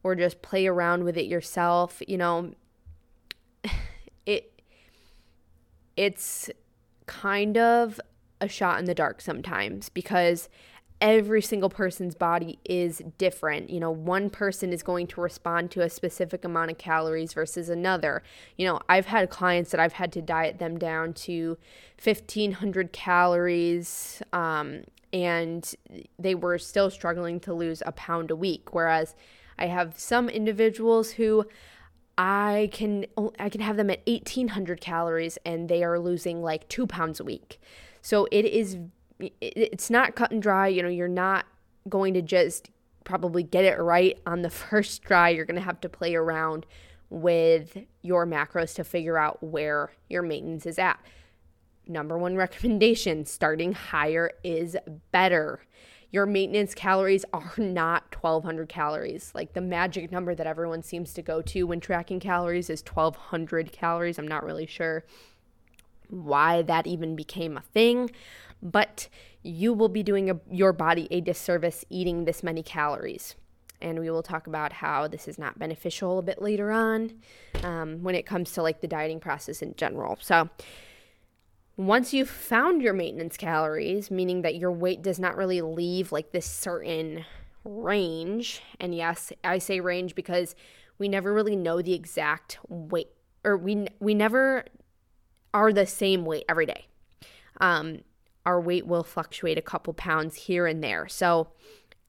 or 0.02 0.16
just 0.16 0.42
play 0.42 0.66
around 0.66 1.04
with 1.04 1.18
it 1.18 1.26
yourself. 1.26 2.02
You 2.08 2.18
know, 2.18 2.54
it 4.26 4.62
it's 5.96 6.50
kind 7.06 7.58
of 7.58 8.00
a 8.42 8.48
shot 8.48 8.80
in 8.80 8.86
the 8.86 8.96
dark 8.96 9.20
sometimes 9.20 9.90
because 9.90 10.48
every 11.02 11.42
single 11.42 11.70
person's 11.70 12.16
body 12.16 12.60
is 12.66 13.02
different. 13.18 13.70
You 13.70 13.80
know, 13.80 13.92
one 13.92 14.30
person 14.30 14.74
is 14.74 14.84
going 14.84 15.08
to 15.08 15.22
respond 15.22 15.72
to 15.72 15.82
a 15.82 15.90
specific 15.90 16.44
amount 16.44 16.72
of 16.72 16.78
calories 16.78 17.34
versus 17.34 17.70
another. 17.70 18.22
You 18.58 18.68
know, 18.68 18.80
I've 18.90 19.06
had 19.06 19.30
clients 19.30 19.72
that 19.72 19.80
I've 19.80 19.94
had 19.94 20.12
to 20.14 20.22
diet 20.22 20.60
them 20.60 20.78
down 20.78 21.14
to 21.14 21.58
1500 22.04 22.92
calories 22.92 24.22
um, 24.34 24.84
and 25.14 25.74
they 26.18 26.36
were 26.36 26.58
still 26.58 26.90
struggling 26.90 27.40
to 27.42 27.54
lose 27.54 27.82
a 27.86 27.92
pound 27.92 28.30
a 28.30 28.36
week. 28.36 28.74
Whereas 28.74 29.16
I 29.58 29.68
have 29.68 29.98
some 29.98 30.30
individuals 30.30 31.12
who 31.12 31.46
I 32.18 32.70
can 32.74 33.06
I 33.40 33.48
can 33.48 33.62
have 33.62 33.78
them 33.78 33.90
at 33.90 34.02
1800 34.06 34.82
calories 34.82 35.38
and 35.46 35.70
they 35.70 35.84
are 35.84 35.98
losing 35.98 36.42
like 36.42 36.68
2 36.68 36.86
pounds 36.86 37.22
a 37.22 37.24
week. 37.24 37.62
So 38.02 38.28
it 38.32 38.44
is 38.44 38.78
it's 39.20 39.90
not 39.90 40.16
cut 40.16 40.32
and 40.32 40.42
dry. 40.42 40.68
You 40.68 40.84
know, 40.84 40.90
you're 40.90 41.08
not 41.08 41.46
going 41.88 42.14
to 42.14 42.22
just 42.22 42.70
probably 43.04 43.44
get 43.44 43.66
it 43.66 43.80
right 43.80 44.20
on 44.26 44.42
the 44.42 44.50
first 44.50 45.04
try. 45.04 45.30
You're 45.30 45.46
going 45.46 45.56
to 45.56 45.62
have 45.62 45.82
to 45.82 45.90
play 45.90 46.16
around 46.16 46.66
with 47.10 47.78
your 48.02 48.26
macros 48.26 48.76
to 48.76 48.84
figure 48.84 49.18
out 49.18 49.42
where 49.42 49.92
your 50.10 50.22
maintenance 50.22 50.66
is 50.66 50.78
at. 50.78 51.00
Number 51.88 52.18
one 52.18 52.36
recommendation 52.36 53.26
starting 53.26 53.74
higher 53.74 54.32
is 54.44 54.78
better. 55.12 55.62
Your 56.12 56.26
maintenance 56.26 56.76
calories 56.76 57.26
are 57.34 57.54
not 57.58 58.16
1200 58.16 58.70
calories. 58.70 59.32
Like 59.34 59.54
the 59.54 59.62
magic 59.62 60.12
number 60.12 60.36
that 60.36 60.48
everyone 60.48 60.84
seems 60.84 61.14
to 61.14 61.22
go 61.22 61.42
to 61.42 61.64
when 61.64 61.80
tracking 61.80 62.20
calories 62.20 62.70
is 62.70 62.84
1200 62.84 63.72
calories. 63.72 64.20
I'm 64.20 64.28
not 64.28 64.44
really 64.44 64.68
sure 64.68 65.04
why 66.10 66.62
that 66.64 66.88
even 66.88 67.16
became 67.16 67.58
a 67.58 67.62
thing, 67.62 68.10
but 68.62 69.08
you 69.42 69.74
will 69.74 69.90
be 69.90 70.04
doing 70.04 70.30
a, 70.30 70.40
your 70.50 70.74
body 70.74 71.08
a 71.12 71.22
disservice 71.22 71.86
eating 71.90 72.26
this 72.26 72.44
many 72.44 72.64
calories. 72.64 73.36
And 73.82 74.00
we 74.00 74.10
will 74.10 74.24
talk 74.24 74.48
about 74.48 74.74
how 74.74 75.08
this 75.08 75.28
is 75.28 75.40
not 75.40 75.58
beneficial 75.58 76.20
a 76.20 76.22
bit 76.22 76.42
later 76.42 76.70
on 76.72 77.14
um, 77.64 78.04
when 78.04 78.14
it 78.14 78.26
comes 78.26 78.52
to 78.54 78.62
like 78.62 78.82
the 78.82 78.88
dieting 78.88 79.22
process 79.22 79.62
in 79.62 79.74
general. 79.76 80.18
So, 80.22 80.50
once 81.78 82.14
you've 82.14 82.30
found 82.30 82.82
your 82.82 82.92
maintenance 82.92 83.38
calories, 83.38 84.12
meaning 84.12 84.42
that 84.42 84.56
your 84.56 84.70
weight 84.70 85.02
does 85.02 85.18
not 85.18 85.38
really 85.38 85.62
leave 85.62 86.12
like 86.12 86.34
this 86.34 86.46
certain 86.46 87.24
range, 87.64 88.62
and 88.82 88.94
yes, 88.94 89.32
I 89.46 89.60
say 89.60 89.80
range 89.80 90.14
because 90.14 90.58
we 90.98 91.08
never 91.08 91.34
really 91.34 91.56
know 91.56 91.82
the 91.82 91.94
exact 91.94 92.60
weight, 92.68 93.08
or 93.46 93.56
we 93.56 93.88
we 94.02 94.14
never 94.14 94.66
are 95.54 95.72
the 95.72 95.86
same 95.86 96.26
weight 96.26 96.44
every 96.50 96.66
day. 96.66 96.88
Um, 97.62 98.00
our 98.50 98.60
weight 98.60 98.88
will 98.88 99.04
fluctuate 99.04 99.60
a 99.60 99.62
couple 99.62 99.94
pounds 99.94 100.34
here 100.36 100.66
and 100.66 100.84
there. 100.84 101.08
So 101.08 101.50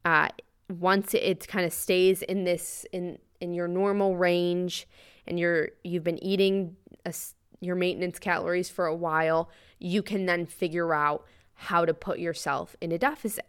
uh, 0.07 0.29
once 0.71 1.13
it 1.13 1.47
kind 1.47 1.67
of 1.67 1.73
stays 1.73 2.23
in 2.23 2.45
this 2.45 2.87
in 2.93 3.19
in 3.41 3.53
your 3.53 3.69
normal 3.69 4.17
range, 4.17 4.89
and 5.27 5.39
you're 5.39 5.69
you've 5.85 6.05
been 6.11 6.23
eating 6.25 6.77
a, 7.05 7.13
your 7.61 7.77
maintenance 7.77 8.19
calories 8.19 8.71
for 8.71 8.87
a 8.87 8.97
while, 8.97 9.51
you 9.79 10.03
can 10.03 10.25
then 10.25 10.47
figure 10.47 10.95
out 10.95 11.27
how 11.69 11.85
to 11.85 11.93
put 11.93 12.19
yourself 12.19 12.75
in 12.81 12.91
a 12.91 12.99
deficit. 12.99 13.47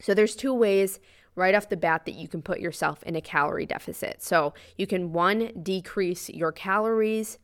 So 0.00 0.14
there's 0.14 0.36
two 0.36 0.54
ways 0.54 1.00
right 1.34 1.56
off 1.56 1.68
the 1.68 1.76
bat 1.76 2.04
that 2.04 2.14
you 2.14 2.28
can 2.28 2.42
put 2.42 2.60
yourself 2.60 3.02
in 3.02 3.16
a 3.16 3.20
calorie 3.20 3.66
deficit. 3.66 4.22
So 4.22 4.54
you 4.76 4.86
can 4.86 5.12
one 5.12 5.50
decrease 5.60 6.30
your 6.30 6.52
calories 6.52 7.38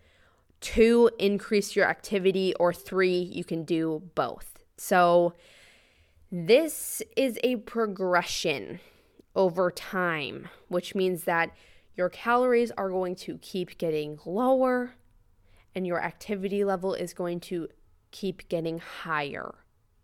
two, 0.60 1.10
increase 1.18 1.76
your 1.76 1.86
activity, 1.86 2.54
or 2.54 2.72
three, 2.72 3.18
you 3.18 3.44
can 3.44 3.64
do 3.64 4.02
both. 4.14 4.58
So, 4.76 5.34
this 6.30 7.02
is 7.16 7.38
a 7.44 7.56
progression 7.56 8.80
over 9.36 9.70
time, 9.70 10.48
which 10.68 10.94
means 10.94 11.24
that 11.24 11.52
your 11.94 12.08
calories 12.08 12.72
are 12.72 12.90
going 12.90 13.14
to 13.16 13.38
keep 13.38 13.78
getting 13.78 14.18
lower 14.26 14.94
and 15.74 15.86
your 15.86 16.02
activity 16.02 16.64
level 16.64 16.94
is 16.94 17.12
going 17.14 17.38
to 17.38 17.68
keep 18.10 18.48
getting 18.48 18.78
higher, 18.78 19.54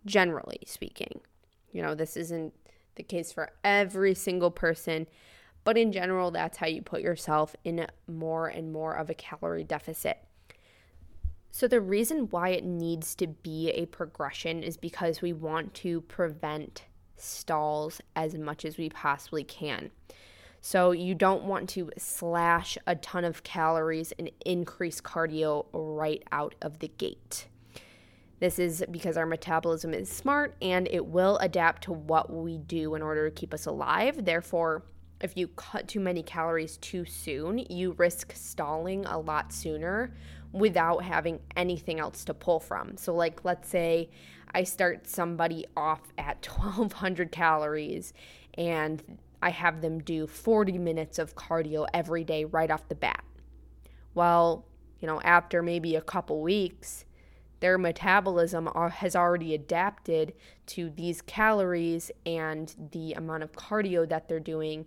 generally 0.05 0.59
speaking. 0.65 1.19
You 1.71 1.81
know, 1.81 1.95
this 1.95 2.15
isn't 2.15 2.53
the 2.95 3.03
case 3.03 3.31
for 3.31 3.51
every 3.63 4.13
single 4.13 4.51
person, 4.51 5.07
but 5.63 5.77
in 5.77 5.91
general, 5.91 6.29
that's 6.29 6.57
how 6.57 6.67
you 6.67 6.81
put 6.81 7.01
yourself 7.01 7.55
in 7.63 7.87
more 8.07 8.47
and 8.47 8.71
more 8.71 8.93
of 8.93 9.09
a 9.09 9.15
calorie 9.15 9.63
deficit. 9.63 10.19
So, 11.55 11.67
the 11.67 11.81
reason 11.81 12.29
why 12.31 12.49
it 12.49 12.63
needs 12.63 13.13
to 13.13 13.27
be 13.27 13.69
a 13.69 13.85
progression 13.85 14.63
is 14.63 14.75
because 14.75 15.21
we 15.21 15.33
want 15.33 15.75
to 15.75 16.01
prevent 16.01 16.85
stalls 17.15 18.01
as 18.15 18.33
much 18.33 18.65
as 18.65 18.79
we 18.79 18.89
possibly 18.89 19.43
can. 19.43 19.91
So, 20.61 20.93
you 20.93 21.13
don't 21.13 21.43
want 21.43 21.69
to 21.69 21.91
slash 21.95 22.75
a 22.87 22.95
ton 22.95 23.23
of 23.23 23.43
calories 23.43 24.11
and 24.17 24.31
increase 24.43 24.99
cardio 24.99 25.67
right 25.73 26.23
out 26.31 26.55
of 26.59 26.79
the 26.79 26.87
gate. 26.87 27.45
This 28.39 28.57
is 28.57 28.83
because 28.89 29.15
our 29.15 29.27
metabolism 29.27 29.93
is 29.93 30.09
smart 30.09 30.55
and 30.59 30.87
it 30.89 31.05
will 31.05 31.37
adapt 31.37 31.83
to 31.83 31.93
what 31.93 32.33
we 32.33 32.57
do 32.57 32.95
in 32.95 33.03
order 33.03 33.29
to 33.29 33.35
keep 33.35 33.53
us 33.53 33.67
alive. 33.67 34.25
Therefore, 34.25 34.81
if 35.21 35.37
you 35.37 35.49
cut 35.49 35.87
too 35.87 35.99
many 35.99 36.23
calories 36.23 36.77
too 36.77 37.05
soon, 37.05 37.59
you 37.69 37.91
risk 37.91 38.33
stalling 38.35 39.05
a 39.05 39.19
lot 39.19 39.53
sooner 39.53 40.13
without 40.53 41.03
having 41.03 41.39
anything 41.57 41.99
else 41.99 42.23
to 42.25 42.33
pull 42.33 42.59
from. 42.59 42.95
So, 42.95 43.13
like, 43.13 43.43
let's 43.43 43.67
say 43.67 44.09
I 44.53 44.63
start 44.63 45.07
somebody 45.07 45.65
off 45.75 46.01
at 46.17 46.45
1200 46.47 47.31
calories 47.31 48.13
and 48.55 49.03
I 49.41 49.49
have 49.49 49.81
them 49.81 49.99
do 49.99 50.25
40 50.25 50.77
minutes 50.77 51.19
of 51.19 51.35
cardio 51.35 51.85
every 51.93 52.23
day 52.23 52.45
right 52.45 52.71
off 52.71 52.87
the 52.87 52.95
bat. 52.95 53.23
Well, 54.13 54.65
you 55.01 55.07
know, 55.07 55.19
after 55.21 55.61
maybe 55.61 55.95
a 55.95 56.01
couple 56.01 56.41
weeks, 56.41 57.03
their 57.59 57.77
metabolism 57.77 58.69
are, 58.73 58.89
has 58.89 59.15
already 59.15 59.53
adapted 59.53 60.33
to 60.67 60.89
these 60.89 61.21
calories 61.21 62.11
and 62.25 62.73
the 62.91 63.13
amount 63.13 63.43
of 63.43 63.51
cardio 63.53 64.07
that 64.07 64.29
they're 64.29 64.39
doing. 64.39 64.85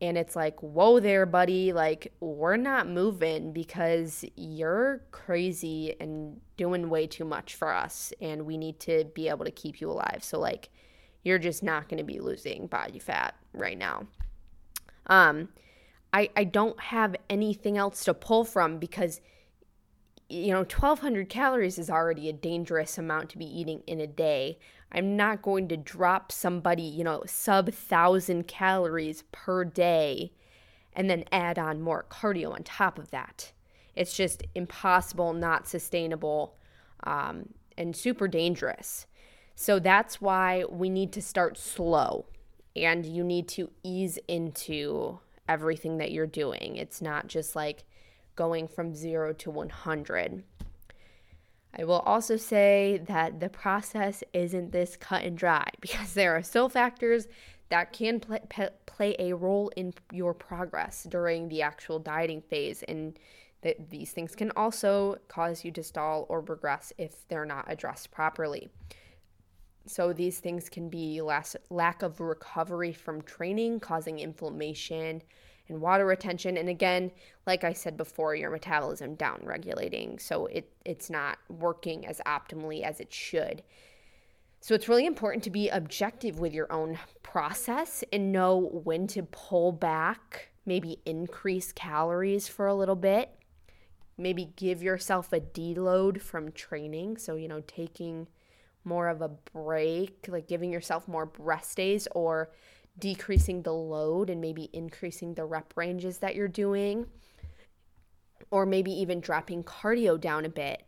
And 0.00 0.18
it's 0.18 0.36
like, 0.36 0.62
whoa 0.62 1.00
there, 1.00 1.24
buddy. 1.24 1.72
Like, 1.72 2.12
we're 2.20 2.58
not 2.58 2.88
moving 2.88 3.52
because 3.52 4.24
you're 4.36 5.02
crazy 5.10 5.96
and 5.98 6.40
doing 6.56 6.90
way 6.90 7.06
too 7.06 7.24
much 7.24 7.54
for 7.54 7.72
us. 7.72 8.12
And 8.20 8.44
we 8.44 8.58
need 8.58 8.78
to 8.80 9.04
be 9.14 9.28
able 9.28 9.46
to 9.46 9.50
keep 9.50 9.80
you 9.80 9.90
alive. 9.90 10.22
So, 10.22 10.38
like, 10.38 10.68
you're 11.24 11.38
just 11.38 11.62
not 11.62 11.88
going 11.88 11.98
to 11.98 12.04
be 12.04 12.20
losing 12.20 12.66
body 12.66 12.98
fat 12.98 13.34
right 13.52 13.78
now. 13.78 14.06
Um, 15.06 15.48
I, 16.12 16.30
I 16.36 16.44
don't 16.44 16.78
have 16.80 17.16
anything 17.28 17.78
else 17.78 18.04
to 18.04 18.14
pull 18.14 18.44
from 18.44 18.78
because 18.78 19.20
you 20.28 20.52
know 20.52 20.60
1200 20.60 21.28
calories 21.28 21.78
is 21.78 21.90
already 21.90 22.28
a 22.28 22.32
dangerous 22.32 22.98
amount 22.98 23.30
to 23.30 23.38
be 23.38 23.46
eating 23.46 23.82
in 23.86 24.00
a 24.00 24.06
day. 24.06 24.58
I'm 24.92 25.16
not 25.16 25.42
going 25.42 25.68
to 25.68 25.76
drop 25.76 26.32
somebody 26.32 26.82
you 26.82 27.04
know 27.04 27.22
sub 27.26 27.66
1000 27.66 28.46
calories 28.46 29.24
per 29.32 29.64
day 29.64 30.32
and 30.92 31.10
then 31.10 31.24
add 31.30 31.58
on 31.58 31.82
more 31.82 32.06
cardio 32.10 32.52
on 32.52 32.62
top 32.62 32.98
of 32.98 33.10
that. 33.10 33.52
It's 33.94 34.16
just 34.16 34.42
impossible 34.54 35.32
not 35.32 35.68
sustainable 35.68 36.56
um, 37.04 37.50
and 37.76 37.94
super 37.94 38.28
dangerous. 38.28 39.06
So 39.54 39.78
that's 39.78 40.20
why 40.20 40.64
we 40.68 40.88
need 40.90 41.12
to 41.12 41.22
start 41.22 41.56
slow 41.56 42.26
and 42.74 43.06
you 43.06 43.24
need 43.24 43.48
to 43.48 43.70
ease 43.82 44.18
into 44.28 45.18
everything 45.48 45.98
that 45.98 46.12
you're 46.12 46.26
doing. 46.26 46.76
It's 46.76 47.00
not 47.00 47.26
just 47.26 47.56
like 47.56 47.84
going 48.36 48.68
from 48.68 48.94
zero 48.94 49.32
to 49.32 49.50
100. 49.50 50.44
I 51.78 51.84
will 51.84 52.00
also 52.00 52.36
say 52.36 53.02
that 53.06 53.40
the 53.40 53.48
process 53.48 54.22
isn't 54.32 54.72
this 54.72 54.96
cut 54.96 55.24
and 55.24 55.36
dry 55.36 55.68
because 55.80 56.14
there 56.14 56.36
are 56.36 56.42
still 56.42 56.68
factors 56.68 57.26
that 57.68 57.92
can 57.92 58.20
play, 58.20 58.40
play 58.86 59.16
a 59.18 59.32
role 59.32 59.70
in 59.76 59.92
your 60.12 60.32
progress 60.32 61.04
during 61.10 61.48
the 61.48 61.62
actual 61.62 61.98
dieting 61.98 62.40
phase. 62.40 62.84
And 62.84 63.18
that 63.62 63.90
these 63.90 64.12
things 64.12 64.36
can 64.36 64.52
also 64.54 65.16
cause 65.26 65.64
you 65.64 65.72
to 65.72 65.82
stall 65.82 66.26
or 66.28 66.40
regress 66.40 66.92
if 66.98 67.26
they're 67.26 67.44
not 67.44 67.64
addressed 67.66 68.12
properly. 68.12 68.68
So 69.86 70.12
these 70.12 70.38
things 70.38 70.68
can 70.68 70.88
be 70.88 71.20
less, 71.20 71.56
lack 71.70 72.02
of 72.02 72.20
recovery 72.20 72.92
from 72.92 73.22
training, 73.22 73.80
causing 73.80 74.18
inflammation 74.18 75.22
and 75.68 75.80
water 75.80 76.06
retention. 76.06 76.56
And 76.56 76.68
again, 76.68 77.10
like 77.46 77.64
I 77.64 77.72
said 77.72 77.96
before, 77.96 78.34
your 78.34 78.50
metabolism 78.50 79.14
down 79.14 79.40
regulating. 79.44 80.18
So 80.18 80.46
it, 80.46 80.70
it's 80.84 81.10
not 81.10 81.38
working 81.48 82.06
as 82.06 82.20
optimally 82.26 82.82
as 82.82 83.00
it 83.00 83.12
should. 83.12 83.62
So 84.60 84.74
it's 84.74 84.88
really 84.88 85.06
important 85.06 85.44
to 85.44 85.50
be 85.50 85.68
objective 85.68 86.38
with 86.38 86.52
your 86.52 86.72
own 86.72 86.98
process 87.22 88.02
and 88.12 88.32
know 88.32 88.56
when 88.84 89.06
to 89.08 89.22
pull 89.22 89.70
back, 89.72 90.48
maybe 90.64 90.98
increase 91.04 91.72
calories 91.72 92.48
for 92.48 92.66
a 92.66 92.74
little 92.74 92.96
bit. 92.96 93.30
Maybe 94.18 94.52
give 94.56 94.82
yourself 94.82 95.32
a 95.32 95.40
deload 95.40 96.20
from 96.22 96.50
training. 96.52 97.18
So, 97.18 97.36
you 97.36 97.48
know, 97.48 97.62
taking 97.66 98.28
more 98.82 99.08
of 99.08 99.20
a 99.20 99.28
break, 99.28 100.26
like 100.28 100.48
giving 100.48 100.72
yourself 100.72 101.06
more 101.06 101.30
rest 101.38 101.76
days 101.76 102.08
or 102.12 102.50
decreasing 102.98 103.62
the 103.62 103.72
load 103.72 104.30
and 104.30 104.40
maybe 104.40 104.70
increasing 104.72 105.34
the 105.34 105.44
rep 105.44 105.72
ranges 105.76 106.18
that 106.18 106.34
you're 106.34 106.48
doing, 106.48 107.06
or 108.50 108.64
maybe 108.64 108.90
even 108.92 109.20
dropping 109.20 109.64
cardio 109.64 110.20
down 110.20 110.44
a 110.44 110.48
bit 110.48 110.82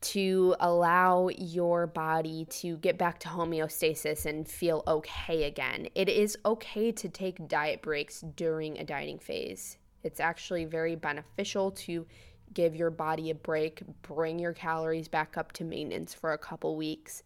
to 0.00 0.54
allow 0.60 1.28
your 1.38 1.86
body 1.86 2.44
to 2.50 2.76
get 2.76 2.98
back 2.98 3.18
to 3.18 3.28
homeostasis 3.28 4.26
and 4.26 4.46
feel 4.46 4.82
okay 4.86 5.44
again. 5.44 5.88
It 5.94 6.10
is 6.10 6.36
okay 6.44 6.92
to 6.92 7.08
take 7.08 7.48
diet 7.48 7.80
breaks 7.80 8.20
during 8.36 8.76
a 8.76 8.84
dieting 8.84 9.18
phase. 9.18 9.78
It's 10.02 10.20
actually 10.20 10.66
very 10.66 10.94
beneficial 10.94 11.70
to 11.70 12.06
give 12.52 12.76
your 12.76 12.90
body 12.90 13.30
a 13.30 13.34
break, 13.34 13.82
bring 14.02 14.38
your 14.38 14.52
calories 14.52 15.08
back 15.08 15.38
up 15.38 15.52
to 15.52 15.64
maintenance 15.64 16.12
for 16.12 16.34
a 16.34 16.38
couple 16.38 16.76
weeks, 16.76 17.22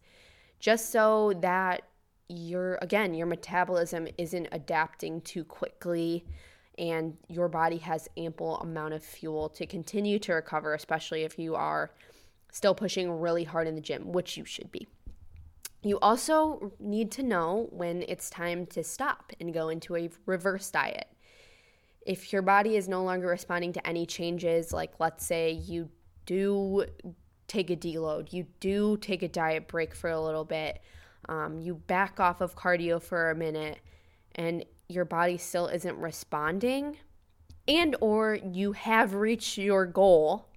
just 0.61 0.89
so 0.89 1.33
that 1.41 1.83
your 2.29 2.77
again, 2.81 3.13
your 3.13 3.27
metabolism 3.27 4.07
isn't 4.17 4.47
adapting 4.51 5.21
too 5.21 5.43
quickly 5.43 6.25
and 6.77 7.17
your 7.27 7.49
body 7.49 7.77
has 7.77 8.07
ample 8.15 8.57
amount 8.59 8.93
of 8.93 9.03
fuel 9.03 9.49
to 9.49 9.65
continue 9.65 10.17
to 10.19 10.33
recover, 10.33 10.73
especially 10.73 11.23
if 11.23 11.37
you 11.37 11.55
are 11.55 11.91
still 12.51 12.73
pushing 12.73 13.11
really 13.11 13.43
hard 13.43 13.67
in 13.67 13.75
the 13.75 13.81
gym, 13.81 14.11
which 14.11 14.37
you 14.37 14.45
should 14.45 14.71
be. 14.71 14.87
You 15.83 15.99
also 15.99 16.71
need 16.79 17.11
to 17.13 17.23
know 17.23 17.67
when 17.71 18.03
it's 18.07 18.29
time 18.29 18.65
to 18.67 18.83
stop 18.83 19.33
and 19.39 19.53
go 19.53 19.69
into 19.69 19.95
a 19.97 20.09
reverse 20.25 20.69
diet 20.71 21.07
if 22.09 22.33
your 22.33 22.41
body 22.41 22.75
is 22.75 22.87
no 22.87 23.03
longer 23.03 23.27
responding 23.27 23.73
to 23.73 23.87
any 23.87 24.05
changes, 24.05 24.73
like 24.73 24.93
let's 24.99 25.25
say 25.25 25.51
you 25.51 25.89
do 26.25 26.85
take 27.47 27.69
a 27.69 27.75
deload, 27.75 28.33
you 28.33 28.47
do 28.59 28.97
take 28.97 29.21
a 29.21 29.27
diet 29.27 29.67
break 29.67 29.93
for 29.93 30.09
a 30.09 30.19
little 30.19 30.43
bit, 30.43 30.81
um, 31.27 31.59
you 31.59 31.75
back 31.75 32.19
off 32.19 32.41
of 32.41 32.55
cardio 32.55 33.01
for 33.01 33.29
a 33.29 33.35
minute, 33.35 33.79
and 34.35 34.65
your 34.87 35.05
body 35.05 35.37
still 35.37 35.67
isn't 35.67 35.97
responding, 35.97 36.97
and 37.67 37.95
or 38.01 38.39
you 38.51 38.71
have 38.71 39.13
reached 39.13 39.57
your 39.57 39.85
goal, 39.85 40.49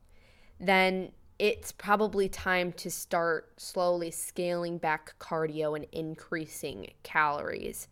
then 0.61 1.12
it's 1.38 1.72
probably 1.72 2.29
time 2.29 2.72
to 2.72 2.90
start 2.90 3.53
slowly 3.57 4.11
scaling 4.11 4.79
back 4.79 5.14
cardio 5.18 5.75
and 5.75 5.87
increasing 5.90 6.92
calories. 7.03 7.88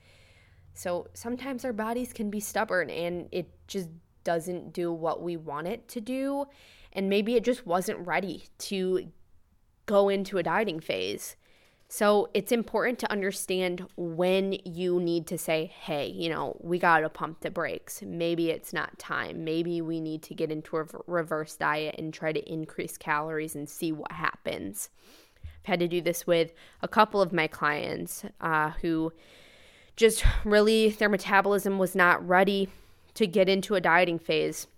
So 0.73 1.09
sometimes 1.15 1.65
our 1.65 1.73
bodies 1.73 2.13
can 2.13 2.31
be 2.31 2.39
stubborn 2.39 2.91
and 2.91 3.29
it 3.33 3.51
just 3.67 3.89
doesn't 4.23 4.73
do 4.73 4.93
what 4.93 5.23
we 5.23 5.37
want 5.37 5.67
it 5.67 5.89
to 5.89 6.01
do. 6.01 6.47
And 6.93 7.09
maybe 7.09 7.35
it 7.35 7.45
just 7.45 7.67
wasn't 7.67 8.07
ready 8.07 8.45
to 8.59 9.09
go 9.87 10.09
into 10.09 10.39
a 10.39 10.43
dieting 10.43 10.81
phase. 10.81 11.37
So 11.93 12.29
it's 12.35 12.53
important 12.53 13.01
to 13.01 13.11
understand 13.11 13.85
when 13.97 14.53
you 14.65 15.01
need 15.01 15.27
to 15.27 15.37
say, 15.37 15.73
hey, 15.81 16.07
you 16.07 16.29
know, 16.29 16.57
we 16.61 16.79
got 16.79 17.01
to 17.01 17.09
pump 17.09 17.41
the 17.41 17.51
brakes. 17.51 18.01
Maybe 18.07 18.51
it's 18.51 18.73
not 18.73 18.97
time. 18.97 19.43
Maybe 19.43 19.81
we 19.81 20.01
need 20.01 20.23
to 20.23 20.35
get 20.35 20.53
into 20.53 20.77
a 20.77 20.87
reverse 21.09 21.57
diet 21.57 21.97
and 21.99 22.15
try 22.15 22.31
to 22.31 22.49
increase 22.49 22.97
calories 22.97 23.57
and 23.57 23.69
see 23.69 23.91
what 23.91 24.13
happens. 24.13 24.89
I've 25.45 25.67
had 25.67 25.81
to 25.81 25.89
do 25.89 26.01
this 26.01 26.29
with 26.29 26.53
a 26.81 26.87
couple 26.87 27.21
of 27.21 27.33
my 27.33 27.49
clients 27.49 28.25
uh, 28.41 28.71
who 28.83 29.13
just 29.97 30.25
really 30.45 30.91
their 30.91 31.09
metabolism 31.09 31.77
was 31.77 31.97
not 31.97 32.25
ready 32.25 32.69
to 33.15 33.27
get 33.27 33.49
into 33.49 33.75
a 33.75 33.81
dieting 33.81 34.21
phase 34.21 34.69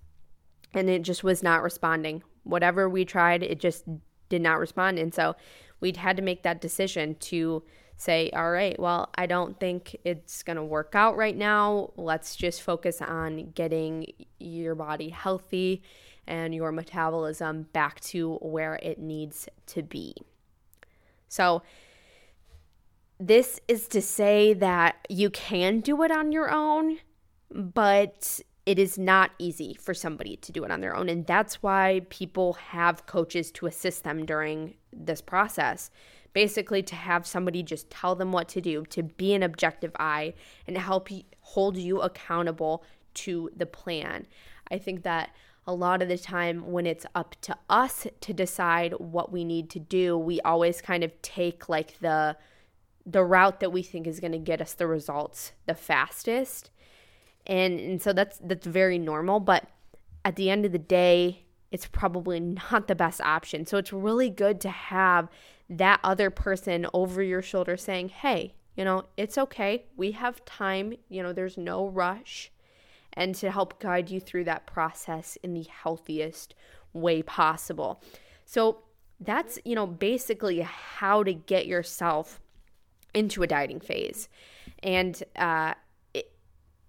and 0.72 0.88
it 0.88 1.03
just 1.03 1.22
was 1.22 1.42
not 1.42 1.62
responding. 1.62 2.22
Whatever 2.44 2.88
we 2.88 3.05
tried, 3.05 3.42
it 3.42 3.61
just 3.61 3.85
did 4.31 4.40
not 4.40 4.59
respond. 4.59 4.98
And 4.98 5.12
so 5.12 5.37
we'd 5.83 5.99
had 5.99 6.16
to 6.16 6.23
make 6.23 6.45
that 6.45 6.62
decision 6.62 7.16
to 7.16 7.62
say, 7.97 8.31
all 8.31 8.51
right, 8.51 8.79
well, 8.81 9.11
I 9.16 9.27
don't 9.27 9.61
think 9.61 9.97
it's 10.05 10.42
going 10.42 10.57
to 10.57 10.64
work 10.64 10.95
out 10.95 11.16
right 11.16 11.37
now. 11.37 11.90
Let's 11.97 12.35
just 12.37 12.62
focus 12.62 13.03
on 13.03 13.51
getting 13.51 14.07
your 14.38 14.75
body 14.75 15.11
healthy 15.11 15.83
and 16.27 16.55
your 16.55 16.73
metabolism 16.73 17.64
back 17.73 18.01
to 18.01 18.37
where 18.37 18.77
it 18.83 18.99
needs 18.99 19.49
to 19.66 19.83
be. 19.83 20.14
So, 21.29 21.62
this 23.18 23.61
is 23.68 23.87
to 23.88 24.03
say 24.03 24.53
that 24.55 25.07
you 25.09 25.31
can 25.31 25.81
do 25.81 26.03
it 26.03 26.11
on 26.11 26.33
your 26.33 26.51
own, 26.51 26.99
but 27.51 28.40
it 28.64 28.79
is 28.79 28.96
not 28.96 29.33
easy 29.38 29.77
for 29.81 29.92
somebody 29.92 30.37
to 30.37 30.53
do 30.53 30.64
it 30.64 30.70
on 30.70 30.81
their 30.81 30.94
own. 30.94 31.09
And 31.09 31.27
that's 31.27 31.62
why 31.62 32.03
people 32.11 32.55
have 32.55 33.07
coaches 33.07 33.51
to 33.53 33.66
assist 33.66 34.05
them 34.05 34.25
during 34.25 34.75
this 34.92 35.20
process. 35.20 35.90
Basically, 36.33 36.83
to 36.85 36.94
have 36.94 37.27
somebody 37.27 37.62
just 37.62 37.90
tell 37.90 38.14
them 38.14 38.33
what 38.33 38.48
to 38.51 38.61
do, 38.61 38.85
to 38.87 39.03
be 39.03 39.35
an 39.35 39.42
objective 39.42 39.92
eye, 39.98 40.33
and 40.66 40.79
help 40.79 41.11
you, 41.11 41.25
hold 41.40 41.77
you 41.77 42.01
accountable 42.01 42.85
to 43.14 43.51
the 43.55 43.66
plan. 43.66 44.27
I 44.70 44.79
think 44.79 45.03
that 45.03 45.31
a 45.66 45.75
lot 45.75 46.01
of 46.01 46.09
the 46.09 46.18
time 46.18 46.72
when 46.72 46.87
it's 46.87 47.07
up 47.14 47.37
to 47.42 47.57
us 47.68 48.07
to 48.20 48.33
decide 48.33 48.94
what 48.94 49.31
we 49.31 49.44
need 49.44 49.70
to 49.70 49.79
do, 49.79 50.16
we 50.16 50.40
always 50.40 50.81
kind 50.81 51.05
of 51.05 51.20
take 51.22 51.68
like 51.68 51.98
the 52.01 52.37
the 53.05 53.25
route 53.25 53.59
that 53.59 53.72
we 53.72 53.83
think 53.83 54.07
is 54.07 54.20
going 54.20 54.33
to 54.33 54.38
get 54.38 54.61
us 54.61 54.75
the 54.75 54.87
results 54.87 55.53
the 55.66 55.75
fastest. 55.75 56.70
And 57.46 57.81
and 57.81 58.02
so 58.02 58.12
that's 58.12 58.38
that's 58.38 58.66
very 58.66 58.98
normal, 58.98 59.40
but 59.40 59.68
at 60.24 60.37
the 60.37 60.50
end 60.50 60.64
of 60.64 60.72
the 60.72 60.78
day, 60.78 61.44
it's 61.70 61.87
probably 61.87 62.40
not 62.40 62.87
the 62.88 62.94
best 62.94 63.20
option. 63.20 63.66
So 63.66 63.78
it's 63.78 63.92
really 63.92 64.31
good 64.31 64.61
to 64.61 64.68
have 64.68 65.28
that 65.68 66.00
other 66.05 66.31
person 66.31 66.87
over 66.92 67.22
your 67.22 67.42
shoulder 67.42 67.76
saying, 67.76 68.11
"Hey, 68.11 68.55
you 68.76 68.85
know, 68.85 69.05
it's 69.16 69.37
okay. 69.38 69.87
We 69.96 70.12
have 70.12 70.44
time. 70.44 70.94
You 71.09 71.22
know, 71.22 71.33
there's 71.33 71.59
no 71.59 71.88
rush." 71.88 72.50
And 73.14 73.35
to 73.37 73.50
help 73.50 73.78
guide 73.78 74.11
you 74.11 74.20
through 74.20 74.44
that 74.44 74.66
process 74.66 75.37
in 75.42 75.52
the 75.52 75.64
healthiest 75.64 76.55
way 76.94 77.22
possible. 77.22 78.02
So 78.46 78.78
that's, 79.20 79.59
you 79.64 79.74
know, 79.74 79.87
basically 79.87 80.61
how 80.61 81.22
to 81.22 81.33
get 81.35 81.66
yourself 81.66 82.40
into 83.14 83.42
a 83.42 83.46
dieting 83.46 83.81
phase. 83.81 84.28
And 84.83 85.22
uh, 85.37 85.74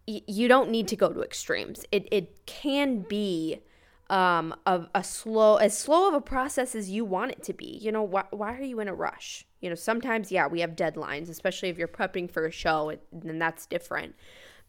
you 0.06 0.48
don't 0.48 0.70
need 0.70 0.88
to 0.90 0.96
go 0.96 1.12
to 1.14 1.22
extremes. 1.22 1.86
It, 1.92 2.08
it 2.12 2.46
can 2.46 3.02
be 3.02 3.62
um, 4.10 4.54
a, 4.66 4.88
a 4.94 5.04
slow, 5.04 5.56
as 5.56 5.78
slow 5.78 6.10
of 6.10 6.14
a 6.14 6.22
process 6.22 6.76
as 6.76 6.90
you 6.90 7.06
want 7.06 7.32
it 7.32 7.44
to 7.44 7.54
be. 7.54 7.78
You 7.82 7.92
know, 7.92 8.04
why, 8.04 8.26
why 8.32 8.56
are 8.56 8.62
you 8.62 8.80
in 8.80 8.88
a 8.88 8.94
rush? 8.94 9.46
You 9.62 9.70
know, 9.70 9.76
sometimes, 9.76 10.32
yeah, 10.32 10.48
we 10.48 10.60
have 10.60 10.76
deadlines, 10.76 11.30
especially 11.30 11.70
if 11.70 11.78
you're 11.78 11.88
prepping 11.88 12.30
for 12.30 12.46
a 12.46 12.52
show, 12.52 12.94
then 13.12 13.40
that's 13.40 13.66
different. 13.66 14.16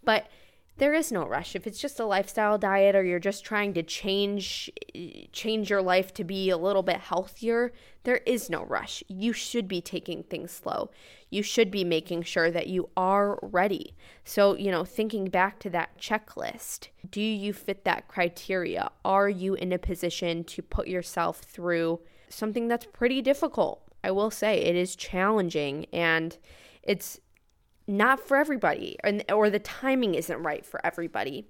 But 0.05 0.29
there 0.77 0.93
is 0.93 1.13
no 1.13 1.25
rush. 1.25 1.55
If 1.55 1.67
it's 1.67 1.81
just 1.81 2.01
a 2.01 2.05
lifestyle 2.05 2.59
diet 2.59 2.97
or 2.97 3.05
you're 3.05 3.21
just 3.21 3.45
trying 3.45 3.75
to 3.75 3.83
change 3.83 4.71
change 5.33 5.71
your 5.71 5.83
life 5.83 6.13
to 6.15 6.25
be 6.25 6.51
a 6.51 6.57
little 6.57 6.83
bit 6.83 6.99
healthier 6.99 7.73
there 8.03 8.21
is 8.27 8.51
no 8.51 8.65
rush. 8.65 9.03
You 9.09 9.33
should 9.33 9.67
be 9.67 9.81
taking 9.81 10.23
things 10.25 10.51
slow. 10.51 10.91
You 11.31 11.43
should 11.43 11.71
be 11.71 11.85
making 11.85 12.23
sure 12.25 12.51
that 12.51 12.67
you 12.67 12.91
are 12.97 13.39
ready. 13.41 13.95
So 14.25 14.57
you 14.57 14.71
know 14.71 14.85
thinking 14.85 15.27
back 15.27 15.59
to 15.61 15.71
that 15.71 15.99
checklist 15.99 16.89
do 17.11 17.21
you 17.21 17.53
fit 17.53 17.85
that 17.85 18.09
criteria? 18.09 18.91
Are 19.05 19.29
you 19.29 19.55
in 19.55 19.73
a 19.73 19.79
position 19.79 20.45
to 20.45 20.63
put 20.63 20.89
yourself 20.89 21.39
through 21.39 22.01
something 22.29 22.69
that's 22.69 22.87
pretty 22.87 23.23
difficult? 23.23 23.83
I 24.03 24.11
will 24.11 24.31
say 24.31 24.59
it 24.59 24.77
is 24.77 24.97
challenging 24.97 25.87
and 25.93 26.37
it's 26.83 27.21
not 27.87 28.21
for 28.21 28.37
everybody 28.37 28.97
and 29.05 29.25
or 29.31 29.51
the 29.51 29.59
timing 29.59 30.15
isn't 30.15 30.43
right 30.43 30.65
for 30.65 30.85
everybody. 30.85 31.47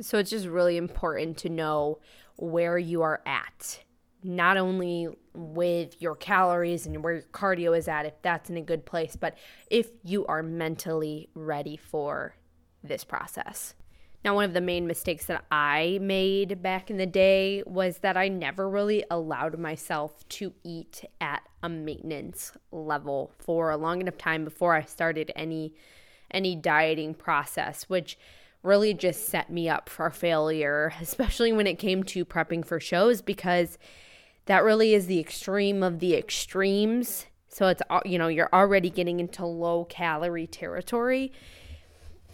So 0.00 0.18
it's 0.18 0.30
just 0.30 0.46
really 0.46 0.76
important 0.76 1.38
to 1.38 1.48
know 1.48 1.98
where 2.36 2.78
you 2.78 3.02
are 3.02 3.22
at. 3.26 3.80
Not 4.22 4.56
only 4.56 5.08
with 5.34 6.00
your 6.00 6.16
calories 6.16 6.86
and 6.86 7.02
where 7.02 7.14
your 7.14 7.22
cardio 7.32 7.76
is 7.76 7.88
at 7.88 8.06
if 8.06 8.14
that's 8.22 8.50
in 8.50 8.56
a 8.56 8.62
good 8.62 8.84
place, 8.84 9.16
but 9.16 9.36
if 9.70 9.88
you 10.02 10.26
are 10.26 10.42
mentally 10.42 11.28
ready 11.34 11.76
for 11.76 12.34
this 12.82 13.04
process. 13.04 13.74
Now, 14.26 14.34
one 14.34 14.44
of 14.44 14.54
the 14.54 14.60
main 14.60 14.88
mistakes 14.88 15.26
that 15.26 15.44
I 15.52 16.00
made 16.02 16.60
back 16.60 16.90
in 16.90 16.96
the 16.96 17.06
day 17.06 17.62
was 17.64 17.98
that 17.98 18.16
I 18.16 18.26
never 18.26 18.68
really 18.68 19.04
allowed 19.08 19.56
myself 19.56 20.28
to 20.30 20.52
eat 20.64 21.04
at 21.20 21.44
a 21.62 21.68
maintenance 21.68 22.50
level 22.72 23.30
for 23.38 23.70
a 23.70 23.76
long 23.76 24.00
enough 24.00 24.18
time 24.18 24.42
before 24.42 24.74
I 24.74 24.82
started 24.82 25.30
any 25.36 25.74
any 26.32 26.56
dieting 26.56 27.14
process, 27.14 27.84
which 27.84 28.18
really 28.64 28.92
just 28.94 29.28
set 29.28 29.48
me 29.48 29.68
up 29.68 29.88
for 29.88 30.10
failure, 30.10 30.92
especially 31.00 31.52
when 31.52 31.68
it 31.68 31.78
came 31.78 32.02
to 32.02 32.24
prepping 32.24 32.64
for 32.64 32.80
shows 32.80 33.22
because 33.22 33.78
that 34.46 34.64
really 34.64 34.92
is 34.92 35.06
the 35.06 35.20
extreme 35.20 35.84
of 35.84 36.00
the 36.00 36.16
extremes. 36.16 37.26
So 37.46 37.68
it's 37.68 37.82
you 38.04 38.18
know, 38.18 38.26
you're 38.26 38.50
already 38.52 38.90
getting 38.90 39.20
into 39.20 39.46
low 39.46 39.84
calorie 39.84 40.48
territory 40.48 41.32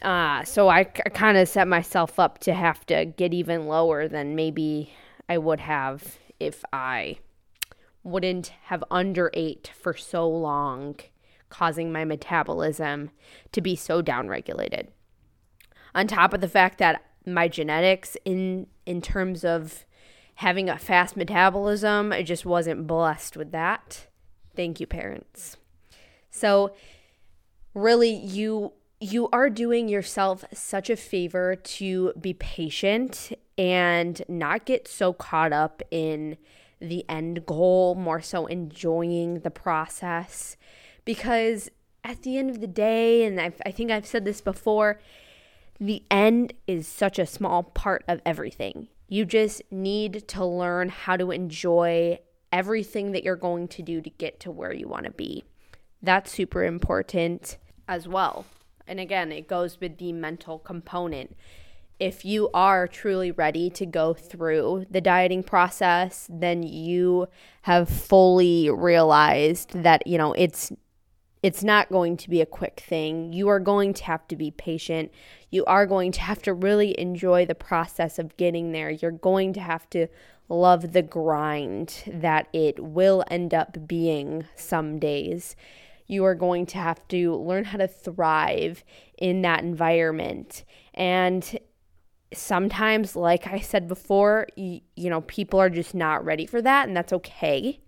uh, 0.02 0.44
so 0.44 0.68
I, 0.68 0.84
kind 0.84 1.36
of 1.36 1.48
set 1.48 1.68
myself 1.68 2.18
up 2.18 2.38
to 2.40 2.54
have 2.54 2.84
to 2.86 3.04
get 3.04 3.32
even 3.32 3.66
lower 3.66 4.08
than 4.08 4.34
maybe 4.34 4.92
I 5.28 5.38
would 5.38 5.60
have 5.60 6.18
if 6.38 6.64
I 6.72 7.18
wouldn't 8.02 8.52
have 8.64 8.82
under 8.90 9.30
ate 9.34 9.70
for 9.74 9.94
so 9.94 10.28
long, 10.28 10.96
causing 11.48 11.92
my 11.92 12.04
metabolism 12.04 13.10
to 13.52 13.60
be 13.60 13.76
so 13.76 14.02
downregulated. 14.02 14.88
On 15.94 16.06
top 16.06 16.32
of 16.32 16.40
the 16.40 16.48
fact 16.48 16.78
that 16.78 17.04
my 17.24 17.48
genetics 17.48 18.16
in 18.24 18.66
in 18.84 19.00
terms 19.00 19.44
of 19.44 19.84
having 20.36 20.68
a 20.68 20.78
fast 20.78 21.16
metabolism, 21.16 22.12
I 22.12 22.22
just 22.22 22.44
wasn't 22.44 22.86
blessed 22.86 23.36
with 23.36 23.52
that. 23.52 24.08
Thank 24.56 24.80
you, 24.80 24.86
parents. 24.86 25.56
So 26.30 26.74
really 27.74 28.10
you 28.10 28.72
you 29.02 29.28
are 29.32 29.50
doing 29.50 29.88
yourself 29.88 30.44
such 30.52 30.88
a 30.88 30.94
favor 30.94 31.56
to 31.56 32.12
be 32.20 32.32
patient 32.34 33.32
and 33.58 34.22
not 34.28 34.64
get 34.64 34.86
so 34.86 35.12
caught 35.12 35.52
up 35.52 35.82
in 35.90 36.36
the 36.80 37.04
end 37.08 37.44
goal, 37.44 37.96
more 37.96 38.20
so 38.20 38.46
enjoying 38.46 39.40
the 39.40 39.50
process. 39.50 40.56
Because 41.04 41.68
at 42.04 42.22
the 42.22 42.38
end 42.38 42.50
of 42.50 42.60
the 42.60 42.68
day, 42.68 43.24
and 43.24 43.40
I've, 43.40 43.60
i 43.66 43.72
think 43.72 43.90
I've 43.90 44.06
said 44.06 44.24
this 44.24 44.40
before, 44.40 45.00
the 45.80 46.04
end 46.08 46.52
is 46.68 46.86
such 46.86 47.18
a 47.18 47.26
small 47.26 47.64
part 47.64 48.04
of 48.06 48.20
everything. 48.24 48.86
You 49.08 49.24
just 49.24 49.62
need 49.72 50.28
to 50.28 50.44
learn 50.44 50.90
how 50.90 51.16
to 51.16 51.32
enjoy 51.32 52.20
everything 52.52 53.10
that 53.12 53.24
you're 53.24 53.34
going 53.34 53.66
to 53.66 53.82
do 53.82 54.00
to 54.00 54.10
get 54.10 54.38
to 54.40 54.52
where 54.52 54.72
you 54.72 54.86
want 54.86 55.06
to 55.06 55.12
be. 55.12 55.42
That's 56.00 56.30
super 56.30 56.62
important 56.62 57.56
as 57.88 58.06
well. 58.06 58.46
And 58.86 59.00
again, 59.00 59.32
it 59.32 59.48
goes 59.48 59.80
with 59.80 59.98
the 59.98 60.12
mental 60.12 60.58
component. 60.58 61.36
If 61.98 62.24
you 62.24 62.50
are 62.52 62.88
truly 62.88 63.30
ready 63.30 63.70
to 63.70 63.86
go 63.86 64.12
through 64.12 64.86
the 64.90 65.00
dieting 65.00 65.44
process, 65.44 66.26
then 66.30 66.62
you 66.62 67.28
have 67.62 67.88
fully 67.88 68.70
realized 68.70 69.70
that, 69.82 70.06
you 70.06 70.18
know, 70.18 70.32
it's 70.32 70.72
it's 71.42 71.64
not 71.64 71.90
going 71.90 72.16
to 72.16 72.30
be 72.30 72.40
a 72.40 72.46
quick 72.46 72.84
thing. 72.86 73.32
You 73.32 73.48
are 73.48 73.58
going 73.58 73.94
to 73.94 74.04
have 74.04 74.28
to 74.28 74.36
be 74.36 74.52
patient. 74.52 75.10
You 75.50 75.64
are 75.64 75.86
going 75.86 76.12
to 76.12 76.20
have 76.20 76.40
to 76.42 76.54
really 76.54 76.98
enjoy 77.00 77.46
the 77.46 77.56
process 77.56 78.18
of 78.18 78.36
getting 78.36 78.70
there. 78.70 78.90
You're 78.90 79.10
going 79.10 79.52
to 79.54 79.60
have 79.60 79.90
to 79.90 80.06
love 80.48 80.92
the 80.92 81.02
grind 81.02 82.04
that 82.06 82.46
it 82.52 82.78
will 82.78 83.24
end 83.28 83.52
up 83.54 83.88
being 83.88 84.44
some 84.54 84.98
days 85.00 85.56
you 86.12 86.24
are 86.24 86.34
going 86.34 86.66
to 86.66 86.78
have 86.78 87.06
to 87.08 87.34
learn 87.36 87.64
how 87.64 87.78
to 87.78 87.88
thrive 87.88 88.84
in 89.16 89.42
that 89.42 89.64
environment. 89.64 90.62
And 90.94 91.58
sometimes, 92.34 93.16
like 93.16 93.46
I 93.46 93.60
said 93.60 93.88
before, 93.88 94.46
you, 94.54 94.80
you 94.94 95.10
know, 95.10 95.22
people 95.22 95.58
are 95.60 95.70
just 95.70 95.94
not 95.94 96.24
ready 96.24 96.46
for 96.46 96.60
that, 96.62 96.86
and 96.86 96.96
that's 96.96 97.12
okay. 97.14 97.80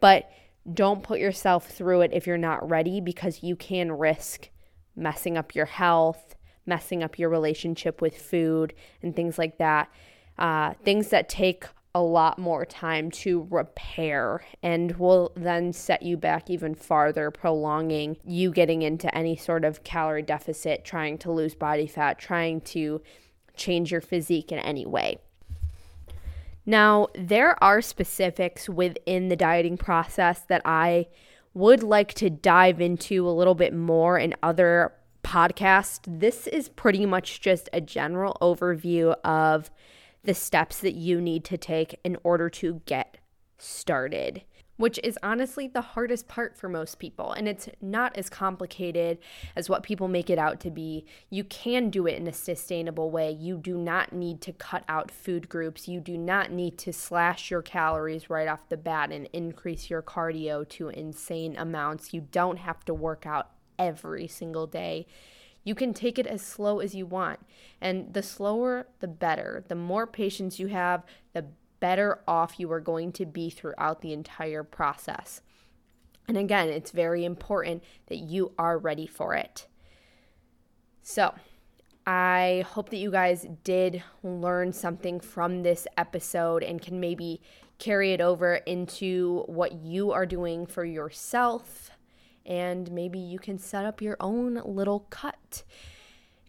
But 0.00 0.30
don't 0.72 1.02
put 1.02 1.20
yourself 1.20 1.68
through 1.68 2.02
it 2.02 2.10
if 2.12 2.26
you're 2.26 2.38
not 2.38 2.68
ready 2.68 3.00
because 3.00 3.42
you 3.42 3.56
can 3.56 3.92
risk 3.92 4.50
messing 4.96 5.36
up 5.36 5.54
your 5.54 5.66
health, 5.66 6.34
messing 6.66 7.02
up 7.02 7.18
your 7.18 7.28
relationship 7.28 8.00
with 8.00 8.16
food, 8.16 8.74
and 9.02 9.16
things 9.16 9.38
like 9.38 9.58
that. 9.58 9.90
Uh, 10.38 10.74
things 10.84 11.08
that 11.08 11.28
take 11.28 11.64
a 11.94 12.02
lot 12.02 12.38
more 12.38 12.66
time 12.66 13.08
to 13.08 13.46
repair 13.50 14.44
and 14.62 14.96
will 14.96 15.32
then 15.36 15.72
set 15.72 16.02
you 16.02 16.16
back 16.16 16.50
even 16.50 16.74
farther, 16.74 17.30
prolonging 17.30 18.16
you 18.24 18.50
getting 18.50 18.82
into 18.82 19.14
any 19.16 19.36
sort 19.36 19.64
of 19.64 19.84
calorie 19.84 20.22
deficit, 20.22 20.84
trying 20.84 21.16
to 21.18 21.30
lose 21.30 21.54
body 21.54 21.86
fat, 21.86 22.18
trying 22.18 22.60
to 22.60 23.00
change 23.56 23.92
your 23.92 24.00
physique 24.00 24.50
in 24.50 24.58
any 24.58 24.84
way. 24.84 25.18
Now, 26.66 27.08
there 27.14 27.62
are 27.62 27.80
specifics 27.80 28.68
within 28.68 29.28
the 29.28 29.36
dieting 29.36 29.76
process 29.76 30.40
that 30.48 30.62
I 30.64 31.06
would 31.52 31.82
like 31.84 32.14
to 32.14 32.28
dive 32.28 32.80
into 32.80 33.28
a 33.28 33.30
little 33.30 33.54
bit 33.54 33.72
more 33.72 34.18
in 34.18 34.34
other 34.42 34.92
podcasts. 35.22 36.00
This 36.06 36.46
is 36.48 36.68
pretty 36.70 37.06
much 37.06 37.40
just 37.40 37.68
a 37.72 37.80
general 37.80 38.36
overview 38.40 39.14
of 39.22 39.70
the 40.24 40.34
steps 40.34 40.80
that 40.80 40.94
you 40.94 41.20
need 41.20 41.44
to 41.44 41.58
take 41.58 41.98
in 42.02 42.16
order 42.24 42.48
to 42.48 42.80
get 42.86 43.18
started, 43.58 44.42
which 44.76 44.98
is 45.04 45.18
honestly 45.22 45.68
the 45.68 45.80
hardest 45.80 46.26
part 46.26 46.56
for 46.56 46.68
most 46.68 46.98
people. 46.98 47.32
And 47.32 47.46
it's 47.46 47.68
not 47.80 48.16
as 48.16 48.28
complicated 48.28 49.18
as 49.54 49.68
what 49.68 49.82
people 49.82 50.08
make 50.08 50.30
it 50.30 50.38
out 50.38 50.60
to 50.60 50.70
be. 50.70 51.04
You 51.30 51.44
can 51.44 51.90
do 51.90 52.06
it 52.06 52.16
in 52.16 52.26
a 52.26 52.32
sustainable 52.32 53.10
way. 53.10 53.30
You 53.30 53.56
do 53.56 53.76
not 53.76 54.12
need 54.12 54.40
to 54.42 54.52
cut 54.52 54.82
out 54.88 55.10
food 55.10 55.48
groups. 55.48 55.86
You 55.86 56.00
do 56.00 56.16
not 56.16 56.50
need 56.50 56.78
to 56.78 56.92
slash 56.92 57.50
your 57.50 57.62
calories 57.62 58.30
right 58.30 58.48
off 58.48 58.68
the 58.68 58.76
bat 58.76 59.12
and 59.12 59.28
increase 59.32 59.90
your 59.90 60.02
cardio 60.02 60.68
to 60.70 60.88
insane 60.88 61.56
amounts. 61.56 62.12
You 62.12 62.22
don't 62.32 62.58
have 62.58 62.84
to 62.86 62.94
work 62.94 63.26
out 63.26 63.50
every 63.78 64.26
single 64.26 64.66
day. 64.66 65.06
You 65.64 65.74
can 65.74 65.94
take 65.94 66.18
it 66.18 66.26
as 66.26 66.42
slow 66.42 66.78
as 66.78 66.94
you 66.94 67.06
want. 67.06 67.40
And 67.80 68.12
the 68.12 68.22
slower, 68.22 68.86
the 69.00 69.08
better. 69.08 69.64
The 69.66 69.74
more 69.74 70.06
patience 70.06 70.58
you 70.58 70.68
have, 70.68 71.02
the 71.32 71.46
better 71.80 72.20
off 72.28 72.60
you 72.60 72.70
are 72.70 72.80
going 72.80 73.12
to 73.12 73.26
be 73.26 73.50
throughout 73.50 74.02
the 74.02 74.12
entire 74.12 74.62
process. 74.62 75.40
And 76.28 76.36
again, 76.36 76.68
it's 76.68 76.90
very 76.90 77.24
important 77.24 77.82
that 78.06 78.16
you 78.16 78.52
are 78.58 78.78
ready 78.78 79.06
for 79.06 79.34
it. 79.34 79.66
So, 81.02 81.34
I 82.06 82.64
hope 82.68 82.90
that 82.90 82.98
you 82.98 83.10
guys 83.10 83.46
did 83.64 84.02
learn 84.22 84.72
something 84.74 85.20
from 85.20 85.62
this 85.62 85.86
episode 85.96 86.62
and 86.62 86.80
can 86.80 87.00
maybe 87.00 87.40
carry 87.78 88.12
it 88.12 88.20
over 88.20 88.56
into 88.56 89.44
what 89.46 89.72
you 89.72 90.12
are 90.12 90.26
doing 90.26 90.66
for 90.66 90.84
yourself 90.84 91.90
and 92.46 92.90
maybe 92.90 93.18
you 93.18 93.38
can 93.38 93.58
set 93.58 93.84
up 93.84 94.02
your 94.02 94.16
own 94.20 94.60
little 94.64 95.00
cut. 95.10 95.62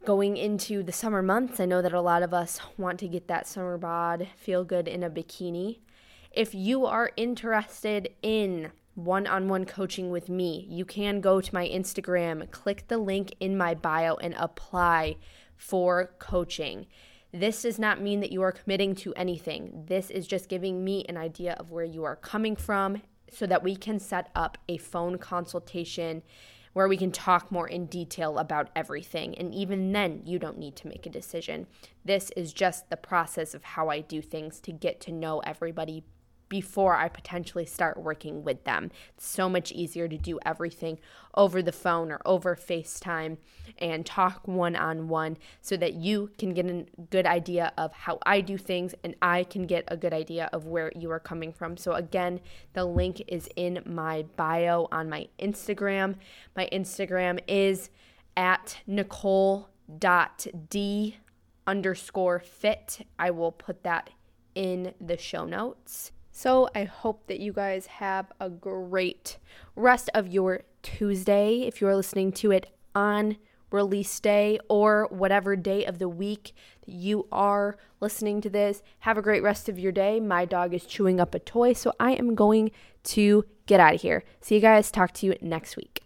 Going 0.04 0.38
into 0.38 0.84
the 0.84 0.92
summer 0.92 1.22
months, 1.22 1.60
I 1.60 1.66
know 1.66 1.82
that 1.82 1.94
a 1.94 2.02
lot 2.02 2.22
of 2.22 2.34
us 2.34 2.60
want 2.78 3.00
to 3.00 3.08
get 3.08 3.28
that 3.28 3.48
summer 3.48 3.78
bod, 3.78 4.28
feel 4.36 4.64
good 4.64 4.88
in 4.88 5.04
a 5.04 5.10
bikini. 5.10 5.80
If 6.32 6.54
you 6.54 6.86
are 6.86 7.12
interested 7.18 8.10
in 8.22 8.72
one 8.94 9.26
on 9.26 9.48
one 9.48 9.66
coaching 9.66 10.12
with 10.12 10.30
me, 10.30 10.68
you 10.70 10.86
can 10.86 11.22
go 11.22 11.42
to 11.42 11.54
my 11.54 11.68
Instagram, 11.68 12.50
click 12.52 12.88
the 12.88 12.98
link 12.98 13.34
in 13.40 13.58
my 13.58 13.74
bio, 13.74 14.16
and 14.16 14.36
apply 14.38 15.18
for 15.58 16.12
coaching. 16.20 16.86
This 17.32 17.64
does 17.64 17.80
not 17.80 18.02
mean 18.02 18.20
that 18.22 18.32
you 18.32 18.42
are 18.44 18.52
committing 18.52 18.96
to 18.96 19.14
anything. 19.16 19.86
This 19.88 20.10
is 20.10 20.28
just 20.28 20.48
giving 20.48 20.84
me 20.86 21.04
an 21.10 21.18
idea 21.18 21.54
of 21.54 21.72
where 21.72 21.84
you 21.84 22.04
are 22.04 22.16
coming 22.16 22.56
from 22.56 23.02
so 23.36 23.46
that 23.46 23.64
we 23.64 23.76
can 23.76 24.00
set 24.00 24.30
up 24.36 24.58
a 24.70 24.78
phone 24.78 25.18
consultation 25.18 26.24
where 26.74 26.88
we 26.90 26.98
can 26.98 27.12
talk 27.12 27.52
more 27.52 27.70
in 27.70 27.86
detail 27.86 28.38
about 28.38 28.70
everything. 28.76 29.34
And 29.38 29.54
even 29.56 29.94
then, 29.94 30.22
you 30.26 30.40
don't 30.40 30.58
need 30.58 30.76
to 30.78 30.90
make 30.90 31.06
a 31.06 31.10
decision. 31.10 31.68
This 32.04 32.32
is 32.36 32.52
just 32.52 32.90
the 32.90 32.98
process 32.98 33.54
of 33.54 33.64
how 33.64 33.88
I 33.90 34.02
do 34.02 34.22
things 34.22 34.60
to 34.62 34.74
get 34.74 35.00
to 35.02 35.12
know 35.14 35.40
everybody 35.40 36.04
before 36.50 36.96
I 36.96 37.10
potentially 37.10 37.66
start 37.66 37.98
working 37.98 38.44
with 38.44 38.64
them. 38.64 38.92
It's 39.16 39.28
so 39.28 39.50
much 39.50 39.72
easier 39.72 40.08
to 40.08 40.18
do 40.18 40.40
everything 40.46 41.00
over 41.34 41.62
the 41.62 41.72
phone 41.72 42.12
or 42.12 42.22
over 42.26 42.56
FaceTime 42.56 43.38
and 43.78 44.06
talk 44.06 44.48
one 44.48 44.76
on 44.76 45.08
one 45.08 45.38
so 45.62 45.76
that 45.78 45.94
you 45.94 46.30
can 46.38 46.54
get 46.54 46.66
a 46.66 46.86
good 47.10 47.26
idea 47.26 47.74
of 47.78 47.92
how 47.94 48.20
I 48.26 48.42
do 48.42 48.58
things 48.58 48.96
and 49.04 49.16
I 49.22 49.44
can 49.44 49.64
get 49.64 49.86
a 49.88 49.98
good 49.98 50.14
idea 50.14 50.50
of 50.54 50.66
where 50.66 50.92
you 50.96 51.12
are 51.12 51.20
coming 51.20 51.52
from. 51.52 51.78
So, 51.78 51.94
again, 51.94 52.40
the 52.74 52.86
link 52.86 53.22
is 53.28 53.50
in 53.56 53.82
my 53.86 54.24
bio 54.36 54.88
on 54.92 55.10
my 55.10 55.28
Instagram. 55.40 56.16
My 56.56 56.70
Instagram 56.72 57.40
is 57.48 57.90
at 58.38 58.78
nicole.d 58.88 59.68
underscore 61.68 62.40
fit. 62.40 63.06
I 63.18 63.32
will 63.32 63.52
put 63.52 63.84
that 63.84 64.12
in 64.54 64.94
the 65.02 65.18
show 65.18 65.46
notes. 65.46 66.12
So 66.38 66.68
I 66.76 66.84
hope 66.84 67.28
that 67.28 67.40
you 67.40 67.54
guys 67.54 67.86
have 67.86 68.30
a 68.42 68.50
great 68.50 69.38
rest 69.74 70.10
of 70.14 70.28
your 70.28 70.64
Tuesday. 70.84 71.62
If 71.62 71.80
you're 71.80 71.96
listening 71.96 72.34
to 72.34 72.52
it 72.52 72.76
on 72.94 73.38
release 73.72 74.20
day 74.20 74.60
or 74.68 75.08
whatever 75.10 75.56
day 75.56 75.86
of 75.86 75.98
the 75.98 76.10
week 76.10 76.52
that 76.86 76.92
you 76.92 77.26
are 77.32 77.78
listening 78.02 78.42
to 78.42 78.50
this, 78.50 78.84
have 79.00 79.18
a 79.18 79.22
great 79.22 79.44
rest 79.44 79.70
of 79.70 79.80
your 79.80 79.94
day. 79.94 80.20
My 80.20 80.44
dog 80.44 80.74
is 80.74 80.86
chewing 80.86 81.22
up 81.22 81.34
a 81.34 81.40
toy, 81.40 81.72
so 81.72 81.94
I 82.02 82.12
am 82.12 82.36
going 82.36 82.72
to 83.06 83.46
get 83.66 83.80
out 83.80 83.96
of 83.96 84.02
here. 84.02 84.26
See 84.42 84.56
you 84.56 84.62
guys. 84.62 84.92
Talk 84.92 85.14
to 85.14 85.26
you 85.26 85.38
next 85.42 85.78
week. 85.78 86.05